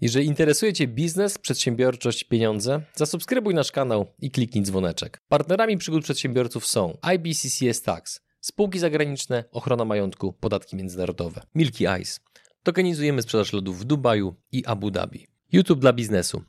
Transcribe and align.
Jeżeli 0.00 0.26
interesuje 0.26 0.72
Cię 0.72 0.86
biznes, 0.88 1.38
przedsiębiorczość, 1.38 2.24
pieniądze, 2.24 2.80
zasubskrybuj 2.94 3.54
nasz 3.54 3.72
kanał 3.72 4.06
i 4.18 4.30
kliknij 4.30 4.64
dzwoneczek. 4.64 5.22
Partnerami 5.28 5.78
przygód 5.78 6.04
przedsiębiorców 6.04 6.66
są 6.66 6.98
IBCCS 7.14 7.82
Tax, 7.82 8.20
spółki 8.40 8.78
zagraniczne, 8.78 9.44
ochrona 9.50 9.84
majątku, 9.84 10.32
podatki 10.32 10.76
międzynarodowe, 10.76 11.42
Milky 11.54 11.84
Ice. 12.02 12.20
Tokenizujemy 12.62 13.22
sprzedaż 13.22 13.52
lodów 13.52 13.78
w 13.78 13.84
Dubaju 13.84 14.34
i 14.52 14.64
Abu 14.66 14.90
Dhabi. 14.90 15.26
YouTube 15.52 15.80
dla 15.80 15.92
biznesu. 15.92 16.42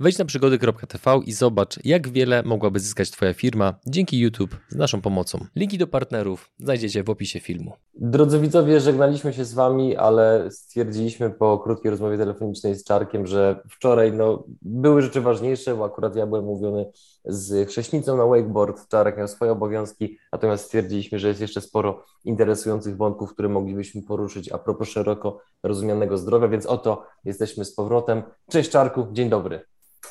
Wejdź 0.00 0.18
na 0.18 0.24
przygody.tv 0.24 1.20
i 1.26 1.32
zobacz, 1.32 1.84
jak 1.84 2.08
wiele 2.08 2.42
mogłaby 2.42 2.80
zyskać 2.80 3.10
Twoja 3.10 3.34
firma 3.34 3.74
dzięki 3.86 4.18
YouTube 4.18 4.56
z 4.68 4.76
naszą 4.76 5.00
pomocą. 5.00 5.46
Linki 5.56 5.78
do 5.78 5.86
partnerów 5.86 6.50
znajdziecie 6.58 7.04
w 7.04 7.10
opisie 7.10 7.40
filmu. 7.40 7.72
Drodzy 7.94 8.40
widzowie, 8.40 8.80
żegnaliśmy 8.80 9.32
się 9.32 9.44
z 9.44 9.54
Wami, 9.54 9.96
ale 9.96 10.50
stwierdziliśmy 10.50 11.30
po 11.30 11.58
krótkiej 11.58 11.90
rozmowie 11.90 12.18
telefonicznej 12.18 12.74
z 12.74 12.84
Czarkiem, 12.84 13.26
że 13.26 13.60
wczoraj 13.70 14.12
no, 14.12 14.44
były 14.62 15.02
rzeczy 15.02 15.20
ważniejsze, 15.20 15.74
bo 15.76 15.84
akurat 15.84 16.16
ja 16.16 16.26
byłem 16.26 16.44
mówiony 16.44 16.90
z 17.24 17.68
chrześnicą 17.68 18.16
na 18.16 18.26
wakeboard, 18.26 18.88
Czarek 18.88 19.18
miał 19.18 19.28
swoje 19.28 19.52
obowiązki, 19.52 20.18
natomiast 20.32 20.64
stwierdziliśmy, 20.64 21.18
że 21.18 21.28
jest 21.28 21.40
jeszcze 21.40 21.60
sporo 21.60 22.04
interesujących 22.24 22.96
wątków, 22.96 23.32
które 23.32 23.48
moglibyśmy 23.48 24.02
poruszyć 24.02 24.52
a 24.52 24.58
propos 24.58 24.88
szeroko 24.88 25.40
rozumianego 25.62 26.18
zdrowia, 26.18 26.48
więc 26.48 26.66
oto 26.66 27.06
jesteśmy 27.24 27.64
z 27.64 27.74
powrotem. 27.74 28.22
Cześć 28.50 28.70
Czarku, 28.70 29.06
dzień 29.12 29.28
dobry. 29.28 29.64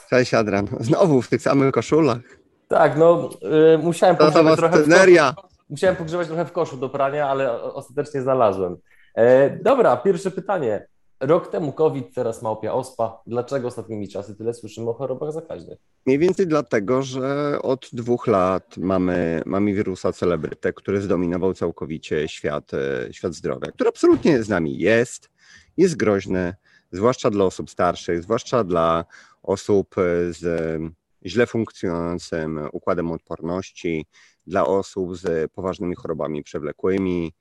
Cześć 0.09 0.33
Adrian, 0.33 0.67
znowu 0.79 1.21
w 1.21 1.29
tych 1.29 1.41
samych 1.41 1.71
koszulach. 1.71 2.21
Tak, 2.67 2.97
no 2.97 3.29
y, 3.75 3.77
musiałem 3.77 4.15
pogrzewać 4.15 4.57
trochę 4.57 4.83
w 4.83 4.89
koszu, 4.89 5.47
musiałem 5.69 5.95
pogrzewać 5.95 6.27
trochę 6.27 6.45
w 6.45 6.51
koszu 6.51 6.77
do 6.77 6.89
prania, 6.89 7.29
ale 7.29 7.61
ostatecznie 7.61 8.21
znalazłem. 8.21 8.77
E, 9.15 9.49
dobra, 9.49 9.97
pierwsze 9.97 10.31
pytanie. 10.31 10.87
Rok 11.19 11.51
temu 11.51 11.71
COVID, 11.71 12.15
teraz 12.15 12.41
małpia 12.41 12.73
ospa. 12.73 13.21
Dlaczego 13.27 13.67
ostatnimi 13.67 14.07
czasy 14.07 14.35
tyle 14.35 14.53
słyszymy 14.53 14.89
o 14.89 14.93
chorobach 14.93 15.31
zakaźnych? 15.31 15.79
Mniej 16.05 16.19
więcej 16.19 16.47
dlatego, 16.47 17.01
że 17.01 17.57
od 17.61 17.89
dwóch 17.93 18.27
lat 18.27 18.77
mamy, 18.77 19.41
mamy 19.45 19.73
wirusa 19.73 20.13
celebrytę, 20.13 20.73
który 20.73 21.01
zdominował 21.01 21.53
całkowicie 21.53 22.27
świat, 22.27 22.71
e, 22.73 23.13
świat 23.13 23.33
zdrowia, 23.33 23.71
który 23.71 23.89
absolutnie 23.89 24.43
z 24.43 24.49
nami 24.49 24.77
jest, 24.77 25.29
jest 25.77 25.95
groźny, 25.97 26.55
zwłaszcza 26.93 27.29
dla 27.29 27.45
osób 27.45 27.69
starszych, 27.69 28.23
zwłaszcza 28.23 28.63
dla 28.63 29.05
osób 29.43 29.95
e, 29.97 30.33
z 30.33 30.81
źle 31.25 31.47
funkcjonującym 31.47 32.59
układem 32.71 33.11
odporności, 33.11 34.05
dla 34.47 34.67
osób 34.67 35.17
z 35.17 35.51
poważnymi 35.51 35.95
chorobami 35.95 36.43
przewlekłymi. 36.43 37.33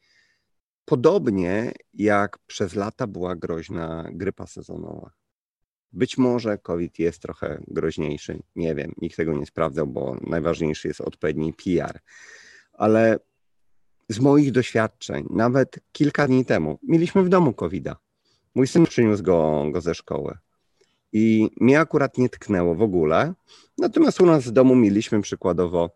Podobnie 0.84 1.72
jak 1.94 2.38
przez 2.46 2.74
lata 2.74 3.06
była 3.06 3.36
groźna 3.36 4.08
grypa 4.12 4.46
sezonowa. 4.46 5.10
Być 5.92 6.18
może 6.18 6.58
COVID 6.58 6.98
jest 6.98 7.22
trochę 7.22 7.62
groźniejszy, 7.68 8.42
nie 8.56 8.74
wiem, 8.74 8.92
nikt 9.00 9.16
tego 9.16 9.32
nie 9.32 9.46
sprawdzał, 9.46 9.86
bo 9.86 10.16
najważniejszy 10.20 10.88
jest 10.88 11.00
odpowiedni 11.00 11.52
PR. 11.52 12.00
Ale 12.72 13.18
z 14.08 14.20
moich 14.20 14.52
doświadczeń, 14.52 15.26
nawet 15.30 15.78
kilka 15.92 16.26
dni 16.26 16.44
temu, 16.44 16.78
mieliśmy 16.82 17.22
w 17.22 17.28
domu 17.28 17.52
covid 17.52 17.84
-a. 17.84 18.11
Mój 18.54 18.66
syn 18.66 18.86
przyniósł 18.86 19.22
go, 19.22 19.64
go 19.70 19.80
ze 19.80 19.94
szkoły. 19.94 20.38
I 21.12 21.50
mnie 21.60 21.80
akurat 21.80 22.18
nie 22.18 22.28
tknęło 22.28 22.74
w 22.74 22.82
ogóle. 22.82 23.34
Natomiast 23.78 24.20
u 24.20 24.26
nas 24.26 24.44
w 24.44 24.50
domu 24.50 24.76
mieliśmy 24.76 25.22
przykładowo 25.22 25.90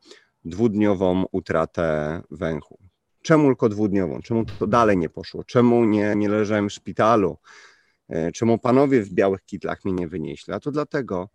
dwudniową 0.44 1.24
utratę 1.32 2.22
węchu. 2.30 2.78
Czemu 3.22 3.46
tylko 3.46 3.68
dwudniową? 3.68 4.22
Czemu 4.22 4.44
to 4.44 4.66
dalej 4.66 4.96
nie 4.96 5.08
poszło? 5.08 5.44
Czemu 5.44 5.84
nie, 5.84 6.14
nie 6.16 6.28
leżałem 6.28 6.68
w 6.68 6.72
szpitalu? 6.72 7.38
E, 8.08 8.32
czemu 8.32 8.58
panowie 8.58 9.02
w 9.02 9.10
białych 9.10 9.44
kitlach 9.44 9.84
mnie 9.84 9.94
nie 9.94 10.08
wynieśli? 10.08 10.52
A 10.52 10.60
to 10.60 10.70
dlatego, 10.70 11.28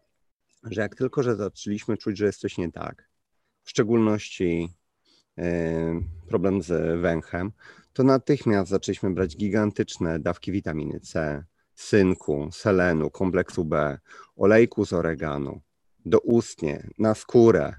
że 0.63 0.81
jak 0.81 0.95
tylko, 0.95 1.23
że 1.23 1.35
zaczęliśmy 1.35 1.97
czuć, 1.97 2.17
że 2.17 2.25
jest 2.25 2.39
coś 2.39 2.57
nie 2.57 2.71
tak, 2.71 3.09
w 3.63 3.69
szczególności 3.69 4.69
e, 5.37 6.01
problem 6.27 6.61
z 6.61 7.01
węchem, 7.01 7.51
to 7.93 8.03
natychmiast 8.03 8.69
zaczęliśmy 8.69 9.13
brać 9.13 9.37
gigantyczne 9.37 10.19
dawki 10.19 10.51
witaminy 10.51 10.99
C, 10.99 11.43
synku, 11.75 12.49
selenu, 12.51 13.09
kompleksu 13.09 13.65
B, 13.65 13.99
olejku 14.35 14.85
z 14.85 14.93
oreganu, 14.93 15.61
doustnie, 16.05 16.89
na 16.97 17.15
skórę, 17.15 17.73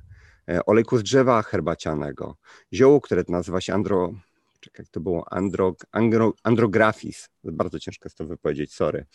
e, 0.49 0.67
olejku 0.67 0.99
z 0.99 1.03
drzewa 1.03 1.43
herbacianego, 1.43 2.37
zioło, 2.73 3.01
które 3.01 3.25
nazywa 3.29 3.61
się 3.61 3.75
andro, 3.75 4.13
czekaj, 4.61 4.87
to 4.91 5.01
było, 5.01 5.33
andro, 5.33 5.75
andro, 5.93 6.33
andrografis, 6.43 7.29
bardzo 7.45 7.79
ciężko 7.79 8.07
jest 8.07 8.19
to 8.19 8.27
wypowiedzieć, 8.27 8.75
sorry. 8.75 9.07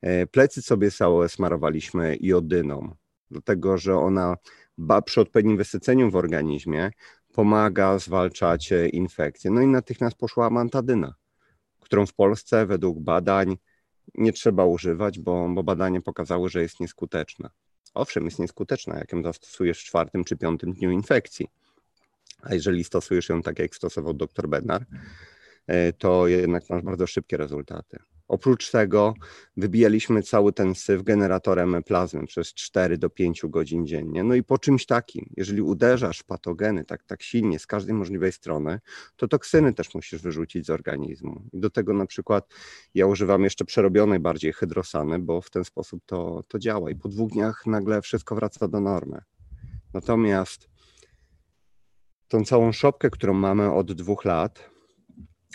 E, 0.00 0.26
plecy 0.26 0.62
sobie 0.62 0.90
smarowaliśmy 1.28 2.16
jodyną, 2.20 2.94
dlatego 3.30 3.78
że 3.78 3.96
ona 3.96 4.36
przy 5.04 5.20
odpowiednim 5.20 5.56
wysyceniu 5.56 6.10
w 6.10 6.16
organizmie 6.16 6.90
pomaga 7.34 7.98
zwalczać 7.98 8.70
infekcje. 8.92 9.50
No 9.50 9.60
i 9.60 9.66
natychmiast 9.66 10.16
poszła 10.16 10.46
amantadyna, 10.46 11.14
którą 11.80 12.06
w 12.06 12.14
Polsce 12.14 12.66
według 12.66 13.00
badań 13.00 13.56
nie 14.14 14.32
trzeba 14.32 14.64
używać, 14.64 15.18
bo, 15.18 15.48
bo 15.48 15.62
badania 15.62 16.00
pokazały, 16.00 16.48
że 16.48 16.62
jest 16.62 16.80
nieskuteczna. 16.80 17.50
Owszem, 17.94 18.24
jest 18.24 18.38
nieskuteczna, 18.38 18.98
jak 18.98 19.12
ją 19.12 19.22
zastosujesz 19.22 19.80
w 19.80 19.84
czwartym 19.84 20.24
czy 20.24 20.36
piątym 20.36 20.72
dniu 20.72 20.90
infekcji. 20.90 21.48
A 22.42 22.54
jeżeli 22.54 22.84
stosujesz 22.84 23.28
ją 23.28 23.42
tak, 23.42 23.58
jak 23.58 23.74
stosował 23.74 24.14
dr 24.14 24.48
Bednar, 24.48 24.86
e, 25.66 25.92
to 25.92 26.28
jednak 26.28 26.70
masz 26.70 26.82
bardzo 26.82 27.06
szybkie 27.06 27.36
rezultaty. 27.36 27.98
Oprócz 28.28 28.70
tego 28.70 29.14
wybijaliśmy 29.56 30.22
cały 30.22 30.52
ten 30.52 30.74
syf 30.74 31.02
generatorem 31.02 31.82
plazmy 31.82 32.26
przez 32.26 32.54
4 32.54 32.98
do 32.98 33.10
5 33.10 33.42
godzin 33.48 33.86
dziennie. 33.86 34.24
No 34.24 34.34
i 34.34 34.42
po 34.42 34.58
czymś 34.58 34.86
takim, 34.86 35.30
jeżeli 35.36 35.62
uderzasz 35.62 36.22
patogeny 36.22 36.84
tak, 36.84 37.04
tak 37.04 37.22
silnie 37.22 37.58
z 37.58 37.66
każdej 37.66 37.94
możliwej 37.94 38.32
strony, 38.32 38.80
to 39.16 39.28
toksyny 39.28 39.74
też 39.74 39.94
musisz 39.94 40.22
wyrzucić 40.22 40.66
z 40.66 40.70
organizmu. 40.70 41.42
I 41.52 41.60
do 41.60 41.70
tego 41.70 41.94
na 41.94 42.06
przykład 42.06 42.54
ja 42.94 43.06
używam 43.06 43.44
jeszcze 43.44 43.64
przerobionej 43.64 44.20
bardziej 44.20 44.52
hydrosany, 44.52 45.18
bo 45.18 45.40
w 45.40 45.50
ten 45.50 45.64
sposób 45.64 46.02
to, 46.06 46.44
to 46.48 46.58
działa 46.58 46.90
i 46.90 46.94
po 46.94 47.08
dwóch 47.08 47.30
dniach 47.30 47.66
nagle 47.66 48.02
wszystko 48.02 48.34
wraca 48.34 48.68
do 48.68 48.80
normy. 48.80 49.20
Natomiast 49.94 50.68
tą 52.28 52.44
całą 52.44 52.72
szopkę, 52.72 53.10
którą 53.10 53.34
mamy 53.34 53.72
od 53.72 53.92
dwóch 53.92 54.24
lat, 54.24 54.73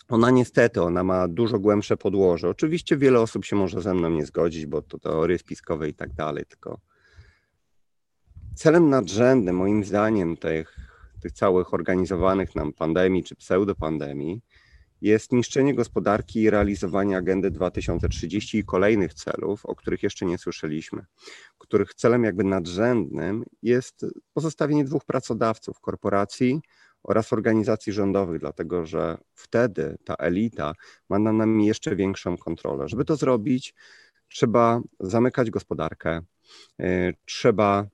ona 0.09 0.31
niestety, 0.31 0.81
ona 0.81 1.03
ma 1.03 1.27
dużo 1.27 1.59
głębsze 1.59 1.97
podłoże. 1.97 2.49
Oczywiście 2.49 2.97
wiele 2.97 3.19
osób 3.21 3.45
się 3.45 3.55
może 3.55 3.81
ze 3.81 3.93
mną 3.93 4.09
nie 4.09 4.25
zgodzić, 4.25 4.65
bo 4.65 4.81
to 4.81 4.99
teorie 4.99 5.37
spiskowe 5.37 5.89
i 5.89 5.93
tak 5.93 6.13
dalej, 6.13 6.45
tylko 6.45 6.79
celem 8.55 8.89
nadrzędnym 8.89 9.55
moim 9.55 9.83
zdaniem 9.83 10.37
tych, 10.37 10.75
tych 11.21 11.31
całych 11.31 11.73
organizowanych 11.73 12.55
nam 12.55 12.73
pandemii 12.73 13.23
czy 13.23 13.35
pseudopandemii 13.35 14.41
jest 15.01 15.31
niszczenie 15.31 15.75
gospodarki 15.75 16.41
i 16.41 16.49
realizowanie 16.49 17.17
agendy 17.17 17.51
2030 17.51 18.57
i 18.57 18.63
kolejnych 18.63 19.13
celów, 19.13 19.65
o 19.65 19.75
których 19.75 20.03
jeszcze 20.03 20.25
nie 20.25 20.37
słyszeliśmy, 20.37 21.05
których 21.57 21.93
celem 21.93 22.23
jakby 22.23 22.43
nadrzędnym 22.43 23.43
jest 23.61 24.05
pozostawienie 24.33 24.85
dwóch 24.85 25.05
pracodawców, 25.05 25.79
korporacji 25.79 26.61
oraz 27.03 27.33
organizacji 27.33 27.93
rządowych, 27.93 28.39
dlatego 28.39 28.85
że 28.85 29.17
wtedy 29.35 29.97
ta 30.03 30.13
elita 30.13 30.73
ma 31.09 31.19
nad 31.19 31.35
nami 31.35 31.65
jeszcze 31.67 31.95
większą 31.95 32.37
kontrolę. 32.37 32.87
Żeby 32.87 33.05
to 33.05 33.15
zrobić, 33.15 33.75
trzeba 34.27 34.81
zamykać 34.99 35.49
gospodarkę, 35.49 36.21
e, 36.79 37.13
trzeba 37.25 37.87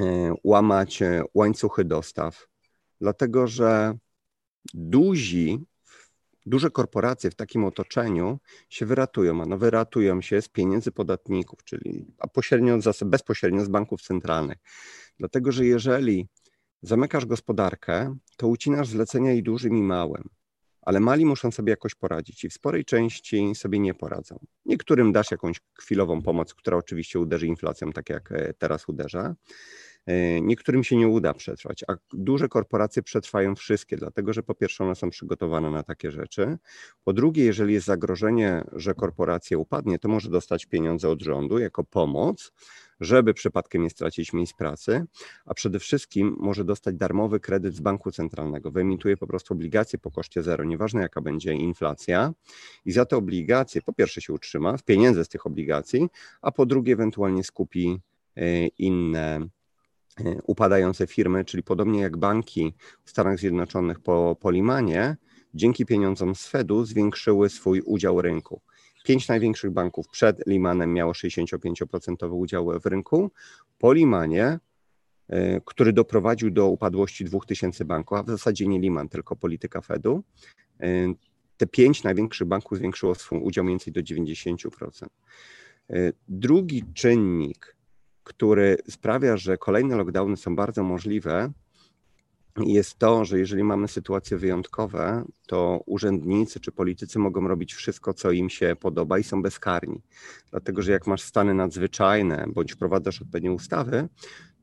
e, 0.00 0.34
łamać 0.44 1.02
e, 1.02 1.22
łańcuchy 1.34 1.84
dostaw, 1.84 2.46
dlatego 3.00 3.46
że 3.46 3.94
duzi, 4.74 5.58
duże 6.46 6.70
korporacje 6.70 7.30
w 7.30 7.34
takim 7.34 7.64
otoczeniu 7.64 8.38
się 8.68 8.86
wyratują, 8.86 9.42
a 9.42 9.46
no 9.46 9.58
wyratują 9.58 10.20
się 10.20 10.42
z 10.42 10.48
pieniędzy 10.48 10.92
podatników, 10.92 11.64
czyli 11.64 12.06
a 12.18 12.28
pośrednio, 12.28 12.78
bezpośrednio 13.04 13.64
z 13.64 13.68
banków 13.68 14.02
centralnych. 14.02 14.58
Dlatego, 15.18 15.52
że 15.52 15.66
jeżeli 15.66 16.28
zamykasz 16.82 17.26
gospodarkę, 17.26 18.16
to 18.36 18.48
ucinasz 18.48 18.88
zlecenia 18.88 19.32
i 19.32 19.42
dużym, 19.42 19.76
i 19.76 19.82
małym. 19.82 20.28
Ale 20.82 21.00
mali 21.00 21.26
muszą 21.26 21.50
sobie 21.50 21.70
jakoś 21.70 21.94
poradzić 21.94 22.44
i 22.44 22.48
w 22.48 22.52
sporej 22.52 22.84
części 22.84 23.54
sobie 23.54 23.78
nie 23.78 23.94
poradzą. 23.94 24.38
Niektórym 24.66 25.12
dasz 25.12 25.30
jakąś 25.30 25.60
chwilową 25.78 26.22
pomoc, 26.22 26.54
która 26.54 26.76
oczywiście 26.76 27.20
uderzy 27.20 27.46
inflacją, 27.46 27.92
tak 27.92 28.08
jak 28.08 28.32
e, 28.32 28.54
teraz 28.54 28.88
uderza. 28.88 29.34
E, 30.06 30.40
niektórym 30.40 30.84
się 30.84 30.96
nie 30.96 31.08
uda 31.08 31.34
przetrwać, 31.34 31.84
a 31.88 31.94
duże 32.12 32.48
korporacje 32.48 33.02
przetrwają 33.02 33.54
wszystkie, 33.54 33.96
dlatego 33.96 34.32
że 34.32 34.42
po 34.42 34.54
pierwsze 34.54 34.84
one 34.84 34.94
są 34.94 35.10
przygotowane 35.10 35.70
na 35.70 35.82
takie 35.82 36.10
rzeczy. 36.10 36.58
Po 37.04 37.12
drugie, 37.12 37.44
jeżeli 37.44 37.74
jest 37.74 37.86
zagrożenie, 37.86 38.64
że 38.72 38.94
korporacja 38.94 39.58
upadnie, 39.58 39.98
to 39.98 40.08
może 40.08 40.30
dostać 40.30 40.66
pieniądze 40.66 41.08
od 41.08 41.22
rządu 41.22 41.58
jako 41.58 41.84
pomoc, 41.84 42.52
żeby 43.00 43.34
przypadkiem 43.34 43.82
nie 43.82 43.90
stracić 43.90 44.32
miejsc 44.32 44.52
pracy, 44.52 45.04
a 45.44 45.54
przede 45.54 45.78
wszystkim 45.78 46.36
może 46.38 46.64
dostać 46.64 46.96
darmowy 46.96 47.40
kredyt 47.40 47.74
z 47.74 47.80
banku 47.80 48.10
centralnego. 48.12 48.70
Wyemituje 48.70 49.16
po 49.16 49.26
prostu 49.26 49.54
obligacje 49.54 49.98
po 49.98 50.10
koszcie 50.10 50.42
zero, 50.42 50.64
nieważne 50.64 51.00
jaka 51.00 51.20
będzie 51.20 51.54
inflacja, 51.54 52.32
i 52.84 52.92
za 52.92 53.06
te 53.06 53.16
obligacje 53.16 53.82
po 53.82 53.92
pierwsze 53.92 54.20
się 54.20 54.32
utrzyma, 54.32 54.78
z 54.78 54.82
pieniędzy 54.82 55.24
z 55.24 55.28
tych 55.28 55.46
obligacji, 55.46 56.08
a 56.42 56.52
po 56.52 56.66
drugie 56.66 56.92
ewentualnie 56.92 57.44
skupi 57.44 58.00
e, 58.36 58.66
inne 58.66 59.36
e, 59.36 60.42
upadające 60.46 61.06
firmy, 61.06 61.44
czyli 61.44 61.62
podobnie 61.62 62.00
jak 62.00 62.16
banki 62.16 62.74
w 63.04 63.10
Stanach 63.10 63.38
Zjednoczonych 63.38 64.00
po, 64.00 64.36
po 64.40 64.50
Limanie, 64.50 65.16
dzięki 65.54 65.86
pieniądzom 65.86 66.34
z 66.34 66.46
Fedu 66.46 66.84
zwiększyły 66.84 67.48
swój 67.48 67.80
udział 67.80 68.22
rynku. 68.22 68.60
Pięć 69.04 69.28
największych 69.28 69.70
banków 69.70 70.08
przed 70.08 70.46
Limanem 70.46 70.92
miało 70.94 71.12
65% 71.12 72.32
udział 72.32 72.80
w 72.80 72.86
rynku. 72.86 73.30
Po 73.78 73.92
Limanie, 73.92 74.58
e, 75.28 75.60
który 75.60 75.92
doprowadził 75.92 76.50
do 76.50 76.66
upadłości 76.66 77.24
2000 77.24 77.84
banków, 77.84 78.18
a 78.18 78.22
w 78.22 78.30
zasadzie 78.30 78.66
nie 78.66 78.78
Liman, 78.78 79.08
tylko 79.08 79.36
polityka 79.36 79.80
Fedu, 79.80 80.22
e, 80.80 80.86
te 81.56 81.66
pięć 81.66 82.02
największych 82.02 82.48
banków 82.48 82.78
zwiększyło 82.78 83.14
swój 83.14 83.38
udział 83.38 83.64
mniej 83.64 83.72
więcej 83.72 83.92
do 83.92 84.02
90%. 84.02 85.08
E, 85.90 86.12
drugi 86.28 86.84
czynnik, 86.94 87.76
który 88.24 88.76
sprawia, 88.88 89.36
że 89.36 89.58
kolejne 89.58 89.96
lockdowny 89.96 90.36
są 90.36 90.56
bardzo 90.56 90.82
możliwe, 90.82 91.52
jest 92.56 92.98
to, 92.98 93.24
że 93.24 93.38
jeżeli 93.38 93.64
mamy 93.64 93.88
sytuacje 93.88 94.36
wyjątkowe, 94.36 95.24
to 95.46 95.80
urzędnicy 95.86 96.60
czy 96.60 96.72
politycy 96.72 97.18
mogą 97.18 97.48
robić 97.48 97.74
wszystko, 97.74 98.14
co 98.14 98.30
im 98.30 98.50
się 98.50 98.76
podoba 98.80 99.18
i 99.18 99.22
są 99.22 99.42
bezkarni. 99.42 100.02
Dlatego, 100.50 100.82
że 100.82 100.92
jak 100.92 101.06
masz 101.06 101.22
stany 101.22 101.54
nadzwyczajne 101.54 102.46
bądź 102.54 102.72
wprowadzasz 102.72 103.22
odpowiednie 103.22 103.52
ustawy, 103.52 104.08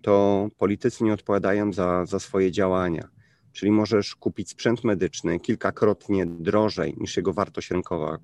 to 0.02 0.48
politycy 0.58 1.04
nie 1.04 1.14
odpowiadają 1.14 1.74
za, 1.74 2.06
za 2.06 2.20
swoje 2.20 2.52
działania. 2.52 3.08
Czyli 3.52 3.72
możesz 3.72 4.16
kupić 4.16 4.50
sprzęt 4.50 4.84
medyczny 4.84 5.40
kilkakrotnie 5.40 6.26
drożej 6.26 6.96
niż 6.98 7.18
jego 7.18 7.34
wartość 7.34 7.72
rynkowa. 7.72 8.18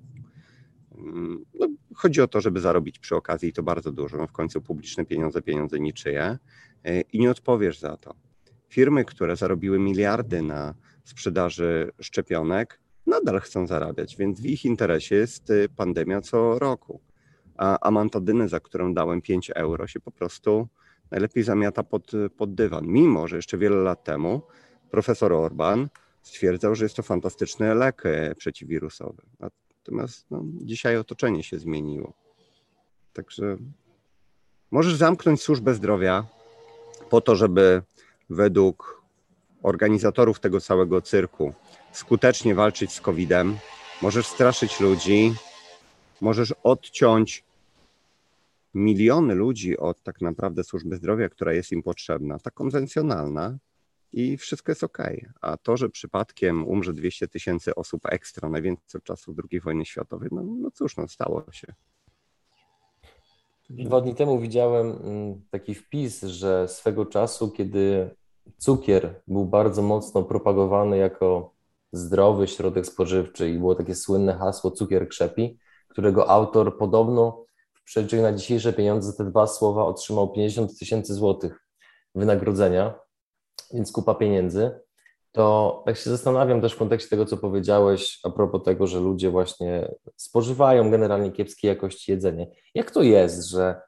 No, 1.54 1.68
chodzi 1.94 2.20
o 2.20 2.28
to, 2.28 2.40
żeby 2.40 2.60
zarobić 2.60 2.98
przy 2.98 3.16
okazji 3.16 3.48
i 3.48 3.52
to 3.52 3.62
bardzo 3.62 3.92
dużo. 3.92 4.16
No 4.16 4.26
w 4.26 4.32
końcu 4.32 4.62
publiczne 4.62 5.04
pieniądze, 5.04 5.42
pieniądze 5.42 5.80
niczyje 5.80 6.38
y, 6.86 7.04
i 7.12 7.18
nie 7.18 7.30
odpowiesz 7.30 7.78
za 7.78 7.96
to. 7.96 8.23
Firmy, 8.74 9.04
które 9.04 9.36
zarobiły 9.36 9.78
miliardy 9.78 10.42
na 10.42 10.74
sprzedaży 11.04 11.92
szczepionek, 12.00 12.80
nadal 13.06 13.40
chcą 13.40 13.66
zarabiać, 13.66 14.16
więc 14.16 14.40
w 14.40 14.46
ich 14.46 14.64
interesie 14.64 15.14
jest 15.14 15.50
y, 15.50 15.68
pandemia 15.76 16.20
co 16.20 16.58
roku. 16.58 17.00
A 17.56 17.78
amantadynę, 17.80 18.48
za 18.48 18.60
którą 18.60 18.94
dałem 18.94 19.22
5 19.22 19.50
euro, 19.50 19.86
się 19.86 20.00
po 20.00 20.10
prostu 20.10 20.68
najlepiej 21.10 21.42
zamiata 21.42 21.82
pod, 21.82 22.12
pod 22.36 22.54
dywan. 22.54 22.86
Mimo, 22.86 23.28
że 23.28 23.36
jeszcze 23.36 23.58
wiele 23.58 23.76
lat 23.76 24.04
temu 24.04 24.42
profesor 24.90 25.32
Orban 25.32 25.88
stwierdzał, 26.22 26.74
że 26.74 26.84
jest 26.84 26.96
to 26.96 27.02
fantastyczny 27.02 27.74
lek 27.74 28.06
e, 28.06 28.34
przeciwwirusowy. 28.34 29.22
Natomiast 29.40 30.30
no, 30.30 30.44
dzisiaj 30.54 30.96
otoczenie 30.96 31.42
się 31.42 31.58
zmieniło. 31.58 32.12
Także 33.12 33.56
możesz 34.70 34.94
zamknąć 34.94 35.42
służbę 35.42 35.74
zdrowia 35.74 36.26
po 37.10 37.20
to, 37.20 37.36
żeby 37.36 37.82
według 38.34 39.02
organizatorów 39.62 40.40
tego 40.40 40.60
całego 40.60 41.02
cyrku 41.02 41.52
skutecznie 41.92 42.54
walczyć 42.54 42.92
z 42.92 43.00
COVID-em, 43.00 43.56
możesz 44.02 44.26
straszyć 44.26 44.80
ludzi, 44.80 45.34
możesz 46.20 46.54
odciąć 46.62 47.44
miliony 48.74 49.34
ludzi 49.34 49.78
od 49.78 50.02
tak 50.02 50.20
naprawdę 50.20 50.64
służby 50.64 50.96
zdrowia, 50.96 51.28
która 51.28 51.52
jest 51.52 51.72
im 51.72 51.82
potrzebna, 51.82 52.38
ta 52.38 52.50
konwencjonalna, 52.50 53.58
i 54.14 54.36
wszystko 54.36 54.72
jest 54.72 54.84
ok. 54.84 54.98
A 55.40 55.56
to, 55.56 55.76
że 55.76 55.88
przypadkiem 55.88 56.66
umrze 56.66 56.92
200 56.92 57.28
tysięcy 57.28 57.74
osób 57.74 58.02
ekstra, 58.06 58.48
najwięcej 58.48 58.98
od 58.98 59.04
czasów 59.04 59.36
II 59.50 59.60
wojny 59.60 59.84
światowej, 59.84 60.28
no, 60.32 60.42
no 60.42 60.70
cóż, 60.70 60.96
no 60.96 61.08
stało 61.08 61.44
się. 61.52 61.74
Dwa 63.70 64.00
dni 64.00 64.14
temu 64.14 64.40
widziałem 64.40 64.86
mm, 64.86 65.42
taki 65.50 65.74
wpis, 65.74 66.22
że 66.22 66.68
swego 66.68 67.06
czasu, 67.06 67.50
kiedy 67.50 68.10
cukier 68.58 69.22
był 69.26 69.44
bardzo 69.44 69.82
mocno 69.82 70.22
propagowany 70.22 70.96
jako 70.96 71.54
zdrowy 71.92 72.48
środek 72.48 72.86
spożywczy 72.86 73.50
i 73.50 73.58
było 73.58 73.74
takie 73.74 73.94
słynne 73.94 74.34
hasło 74.34 74.70
cukier 74.70 75.08
krzepi, 75.08 75.58
którego 75.88 76.30
autor 76.30 76.78
podobno 76.78 77.44
w 77.74 77.84
przeliczeniu 77.84 78.22
na 78.22 78.32
dzisiejsze 78.32 78.72
pieniądze 78.72 79.12
te 79.12 79.24
dwa 79.24 79.46
słowa 79.46 79.84
otrzymał 79.84 80.32
50 80.32 80.78
tysięcy 80.78 81.14
złotych 81.14 81.60
wynagrodzenia, 82.14 82.94
więc 83.72 83.92
kupa 83.92 84.14
pieniędzy. 84.14 84.80
To 85.32 85.82
tak 85.86 85.96
się 85.96 86.10
zastanawiam 86.10 86.60
też 86.60 86.72
w 86.72 86.78
kontekście 86.78 87.10
tego, 87.10 87.26
co 87.26 87.36
powiedziałeś 87.36 88.20
a 88.24 88.30
propos 88.30 88.62
tego, 88.62 88.86
że 88.86 89.00
ludzie 89.00 89.30
właśnie 89.30 89.94
spożywają 90.16 90.90
generalnie 90.90 91.32
kiepskiej 91.32 91.68
jakości 91.68 92.12
jedzenie. 92.12 92.50
Jak 92.74 92.90
to 92.90 93.02
jest, 93.02 93.48
że 93.48 93.80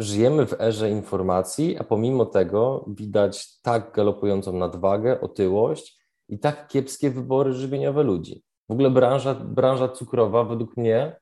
Żyjemy 0.00 0.46
w 0.46 0.60
erze 0.60 0.90
informacji, 0.90 1.78
a 1.78 1.84
pomimo 1.84 2.26
tego 2.26 2.84
widać 2.88 3.60
tak 3.60 3.92
galopującą 3.92 4.52
nadwagę, 4.52 5.20
otyłość 5.20 5.98
i 6.28 6.38
tak 6.38 6.68
kiepskie 6.68 7.10
wybory 7.10 7.52
żywieniowe 7.52 8.02
ludzi. 8.02 8.42
W 8.68 8.72
ogóle 8.72 8.90
branża, 8.90 9.34
branża 9.34 9.88
cukrowa 9.88 10.44
według 10.44 10.76
mnie 10.76 11.16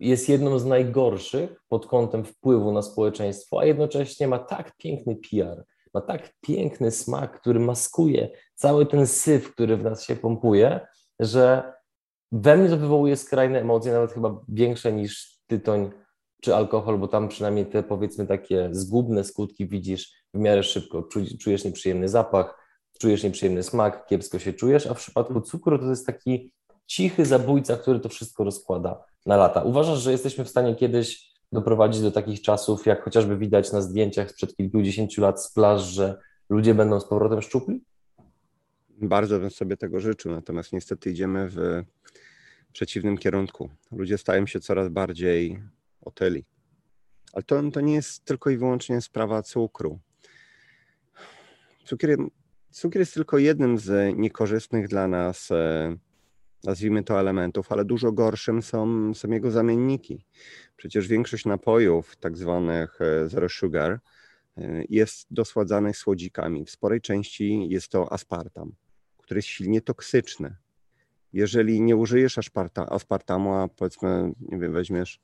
jest 0.00 0.28
jedną 0.28 0.58
z 0.58 0.64
najgorszych 0.64 1.62
pod 1.68 1.86
kątem 1.86 2.24
wpływu 2.24 2.72
na 2.72 2.82
społeczeństwo, 2.82 3.60
a 3.60 3.64
jednocześnie 3.64 4.28
ma 4.28 4.38
tak 4.38 4.76
piękny 4.76 5.16
PR, 5.16 5.64
ma 5.94 6.00
tak 6.00 6.32
piękny 6.40 6.90
smak, 6.90 7.40
który 7.40 7.60
maskuje 7.60 8.30
cały 8.54 8.86
ten 8.86 9.06
syf, 9.06 9.52
który 9.52 9.76
w 9.76 9.84
nas 9.84 10.04
się 10.04 10.16
pompuje, 10.16 10.80
że 11.20 11.72
we 12.32 12.56
mnie 12.56 12.68
to 12.68 12.76
wywołuje 12.76 13.16
skrajne 13.16 13.60
emocje, 13.60 13.92
nawet 13.92 14.12
chyba 14.12 14.40
większe 14.48 14.92
niż 14.92 15.40
tytoń 15.46 15.90
czy 16.40 16.54
alkohol, 16.54 16.98
bo 16.98 17.08
tam 17.08 17.28
przynajmniej 17.28 17.66
te 17.66 17.82
powiedzmy 17.82 18.26
takie 18.26 18.68
zgubne 18.72 19.24
skutki 19.24 19.68
widzisz 19.68 20.12
w 20.34 20.38
miarę 20.38 20.62
szybko. 20.62 21.08
Czujesz 21.40 21.64
nieprzyjemny 21.64 22.08
zapach, 22.08 22.58
czujesz 23.00 23.22
nieprzyjemny 23.22 23.62
smak, 23.62 24.06
kiepsko 24.06 24.38
się 24.38 24.52
czujesz, 24.52 24.86
a 24.86 24.94
w 24.94 24.98
przypadku 24.98 25.40
cukru 25.40 25.78
to 25.78 25.90
jest 25.90 26.06
taki 26.06 26.52
cichy 26.86 27.26
zabójca, 27.26 27.76
który 27.76 28.00
to 28.00 28.08
wszystko 28.08 28.44
rozkłada 28.44 29.04
na 29.26 29.36
lata. 29.36 29.62
Uważasz, 29.62 29.98
że 29.98 30.12
jesteśmy 30.12 30.44
w 30.44 30.48
stanie 30.48 30.74
kiedyś 30.74 31.30
doprowadzić 31.52 32.02
do 32.02 32.10
takich 32.10 32.42
czasów, 32.42 32.86
jak 32.86 33.04
chociażby 33.04 33.36
widać 33.36 33.72
na 33.72 33.82
zdjęciach 33.82 34.30
sprzed 34.30 34.56
kilkudziesięciu 34.56 35.22
lat 35.22 35.44
z 35.44 35.52
plaż, 35.52 35.82
że 35.82 36.18
ludzie 36.48 36.74
będą 36.74 37.00
z 37.00 37.08
powrotem 37.08 37.42
szczupli? 37.42 37.84
Bardzo 39.02 39.40
bym 39.40 39.50
sobie 39.50 39.76
tego 39.76 40.00
życzył, 40.00 40.32
natomiast 40.32 40.72
niestety 40.72 41.10
idziemy 41.10 41.48
w 41.50 41.82
przeciwnym 42.72 43.18
kierunku. 43.18 43.70
Ludzie 43.92 44.18
stają 44.18 44.46
się 44.46 44.60
coraz 44.60 44.88
bardziej 44.88 45.62
otyli. 46.00 46.44
Ale 47.32 47.42
to, 47.42 47.70
to 47.70 47.80
nie 47.80 47.94
jest 47.94 48.24
tylko 48.24 48.50
i 48.50 48.56
wyłącznie 48.56 49.00
sprawa 49.00 49.42
cukru. 49.42 50.00
Cukier, 51.84 52.18
cukier 52.70 53.00
jest 53.00 53.14
tylko 53.14 53.38
jednym 53.38 53.78
z 53.78 54.16
niekorzystnych 54.16 54.88
dla 54.88 55.08
nas, 55.08 55.50
e, 55.50 55.96
nazwijmy 56.64 57.04
to, 57.04 57.20
elementów, 57.20 57.72
ale 57.72 57.84
dużo 57.84 58.12
gorszym 58.12 58.62
są, 58.62 59.14
są 59.14 59.30
jego 59.30 59.50
zamienniki. 59.50 60.26
Przecież 60.76 61.08
większość 61.08 61.44
napojów, 61.44 62.16
tak 62.16 62.36
zwanych 62.36 62.98
e, 63.00 63.28
zero 63.28 63.48
sugar, 63.48 63.92
e, 63.92 64.84
jest 64.88 65.26
dosładzanych 65.30 65.96
słodzikami. 65.96 66.64
W 66.64 66.70
sporej 66.70 67.00
części 67.00 67.68
jest 67.68 67.88
to 67.88 68.12
aspartam, 68.12 68.72
który 69.18 69.38
jest 69.38 69.48
silnie 69.48 69.80
toksyczny. 69.80 70.56
Jeżeli 71.32 71.80
nie 71.80 71.96
użyjesz 71.96 72.38
aspartamu, 72.90 73.54
a 73.54 73.68
powiedzmy, 73.68 74.32
nie 74.40 74.58
wiem, 74.58 74.72
weźmiesz 74.72 75.20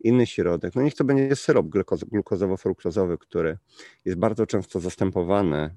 inny 0.00 0.26
środek. 0.26 0.74
No 0.74 0.82
niech 0.82 0.94
to 0.94 1.04
będzie 1.04 1.36
syrop 1.36 1.66
glukozowo-fruktozowy, 2.12 3.18
który 3.18 3.58
jest 4.04 4.18
bardzo 4.18 4.46
często 4.46 4.80
zastępowany, 4.80 5.74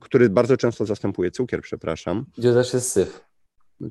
który 0.00 0.30
bardzo 0.30 0.56
często 0.56 0.86
zastępuje 0.86 1.30
cukier, 1.30 1.60
przepraszam. 1.62 2.26
Gdzie 2.38 2.52
też 2.52 2.74
jest 2.74 2.92
syf. 2.92 3.24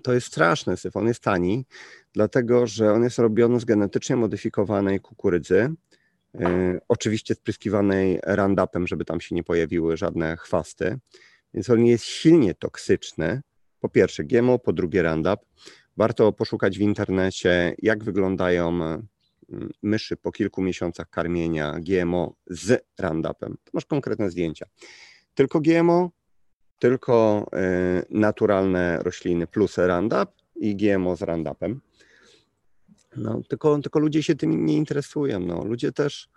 To 0.03 0.13
jest 0.13 0.27
straszny 0.27 0.77
syf. 0.77 0.95
On 0.95 1.07
jest 1.07 1.23
tani, 1.23 1.65
dlatego 2.13 2.67
że 2.67 2.93
on 2.93 3.03
jest 3.03 3.19
robiony 3.19 3.59
z 3.59 3.65
genetycznie 3.65 4.15
modyfikowanej 4.15 4.99
kukurydzy, 4.99 5.69
yy, 6.33 6.79
oczywiście 6.87 7.35
spryskiwanej 7.35 8.19
Roundupem, 8.23 8.87
żeby 8.87 9.05
tam 9.05 9.21
się 9.21 9.35
nie 9.35 9.43
pojawiły 9.43 9.97
żadne 9.97 10.37
chwasty. 10.37 10.99
Więc 11.53 11.69
on 11.69 11.85
jest 11.85 12.05
silnie 12.05 12.53
toksyczny. 12.53 13.41
Po 13.79 13.89
pierwsze 13.89 14.23
GMO, 14.23 14.59
po 14.59 14.73
drugie 14.73 15.01
Roundup. 15.01 15.39
Warto 15.97 16.31
poszukać 16.31 16.77
w 16.77 16.81
internecie, 16.81 17.75
jak 17.81 18.03
wyglądają 18.03 18.79
myszy 19.83 20.17
po 20.17 20.31
kilku 20.31 20.61
miesiącach 20.61 21.09
karmienia 21.09 21.79
GMO 21.79 22.35
z 22.47 22.85
Roundupem. 22.99 23.57
To 23.63 23.71
masz 23.73 23.85
konkretne 23.85 24.29
zdjęcia. 24.29 24.65
Tylko 25.33 25.59
GMO, 25.59 26.11
tylko 26.79 27.45
e, 27.53 28.03
naturalne 28.09 28.99
rośliny 29.03 29.47
plus 29.47 29.77
Roundup 29.77 30.29
i 30.55 30.75
GMO 30.75 31.15
z 31.15 31.21
Roundupem. 31.21 31.81
No, 33.17 33.41
tylko, 33.49 33.79
tylko 33.79 33.99
ludzie 33.99 34.23
się 34.23 34.35
tym 34.35 34.65
nie 34.65 34.77
interesują. 34.77 35.39
No. 35.39 35.63
Ludzie 35.63 35.91
też 35.91 36.29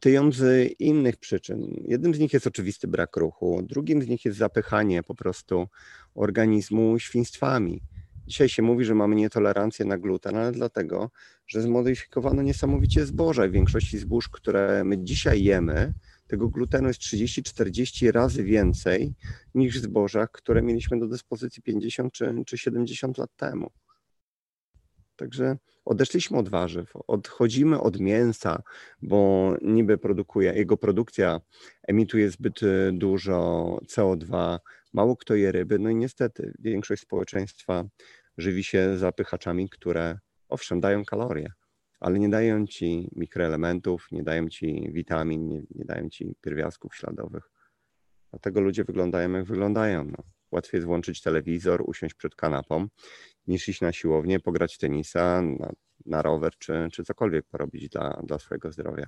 tyją 0.00 0.32
z 0.32 0.72
innych 0.78 1.16
przyczyn. 1.16 1.84
Jednym 1.88 2.14
z 2.14 2.18
nich 2.18 2.32
jest 2.32 2.46
oczywisty 2.46 2.88
brak 2.88 3.16
ruchu, 3.16 3.62
drugim 3.62 4.02
z 4.02 4.08
nich 4.08 4.24
jest 4.24 4.38
zapychanie 4.38 5.02
po 5.02 5.14
prostu 5.14 5.68
organizmu 6.14 6.98
świństwami. 6.98 7.82
Dzisiaj 8.26 8.48
się 8.48 8.62
mówi, 8.62 8.84
że 8.84 8.94
mamy 8.94 9.14
nietolerancję 9.14 9.84
na 9.84 9.98
gluten, 9.98 10.36
ale 10.36 10.52
dlatego, 10.52 11.10
że 11.46 11.62
zmodyfikowano 11.62 12.42
niesamowicie 12.42 13.06
zboże. 13.06 13.48
W 13.48 13.52
większości 13.52 13.98
zbóż, 13.98 14.28
które 14.28 14.84
my 14.84 15.04
dzisiaj 15.04 15.42
jemy, 15.42 15.94
tego 16.26 16.48
glutenu 16.48 16.88
jest 16.88 17.00
30-40 17.00 18.12
razy 18.12 18.44
więcej 18.44 19.14
niż 19.54 19.78
w 19.78 19.82
zbożach, 19.82 20.30
które 20.30 20.62
mieliśmy 20.62 20.98
do 20.98 21.08
dyspozycji 21.08 21.62
50 21.62 22.12
czy, 22.12 22.34
czy 22.46 22.58
70 22.58 23.18
lat 23.18 23.30
temu. 23.36 23.70
Także 25.16 25.56
odeszliśmy 25.84 26.38
od 26.38 26.48
warzyw, 26.48 26.92
odchodzimy 27.06 27.80
od 27.80 28.00
mięsa, 28.00 28.62
bo 29.02 29.52
niby 29.62 29.98
produkuje, 29.98 30.52
jego 30.52 30.76
produkcja 30.76 31.40
emituje 31.88 32.30
zbyt 32.30 32.60
dużo 32.92 33.78
CO2, 33.86 34.58
mało 34.94 35.16
kto 35.16 35.34
je 35.34 35.52
ryby, 35.52 35.78
no 35.78 35.90
i 35.90 35.96
niestety 35.96 36.52
większość 36.58 37.02
społeczeństwa 37.02 37.84
żywi 38.38 38.64
się 38.64 38.98
zapychaczami, 38.98 39.68
które 39.68 40.18
owszem 40.48 40.80
dają 40.80 41.04
kalorie, 41.04 41.52
ale 42.00 42.18
nie 42.18 42.28
dają 42.28 42.66
ci 42.66 43.08
mikroelementów, 43.16 44.06
nie 44.12 44.22
dają 44.22 44.48
ci 44.48 44.90
witamin, 44.92 45.48
nie, 45.48 45.62
nie 45.74 45.84
dają 45.84 46.08
ci 46.08 46.36
pierwiastków 46.40 46.94
śladowych. 46.94 47.50
Dlatego 48.30 48.60
ludzie 48.60 48.84
wyglądają 48.84 49.32
jak 49.32 49.44
wyglądają. 49.44 50.04
No. 50.04 50.24
Łatwiej 50.50 50.78
jest 50.78 50.86
włączyć 50.86 51.22
telewizor, 51.22 51.82
usiąść 51.86 52.14
przed 52.14 52.34
kanapą, 52.34 52.86
niż 53.46 53.68
iść 53.68 53.80
na 53.80 53.92
siłownię, 53.92 54.40
pograć 54.40 54.78
tenisa, 54.78 55.42
na, 55.42 55.72
na 56.06 56.22
rower, 56.22 56.52
czy, 56.58 56.88
czy 56.92 57.04
cokolwiek 57.04 57.46
porobić 57.46 57.88
dla, 57.88 58.20
dla 58.24 58.38
swojego 58.38 58.72
zdrowia. 58.72 59.06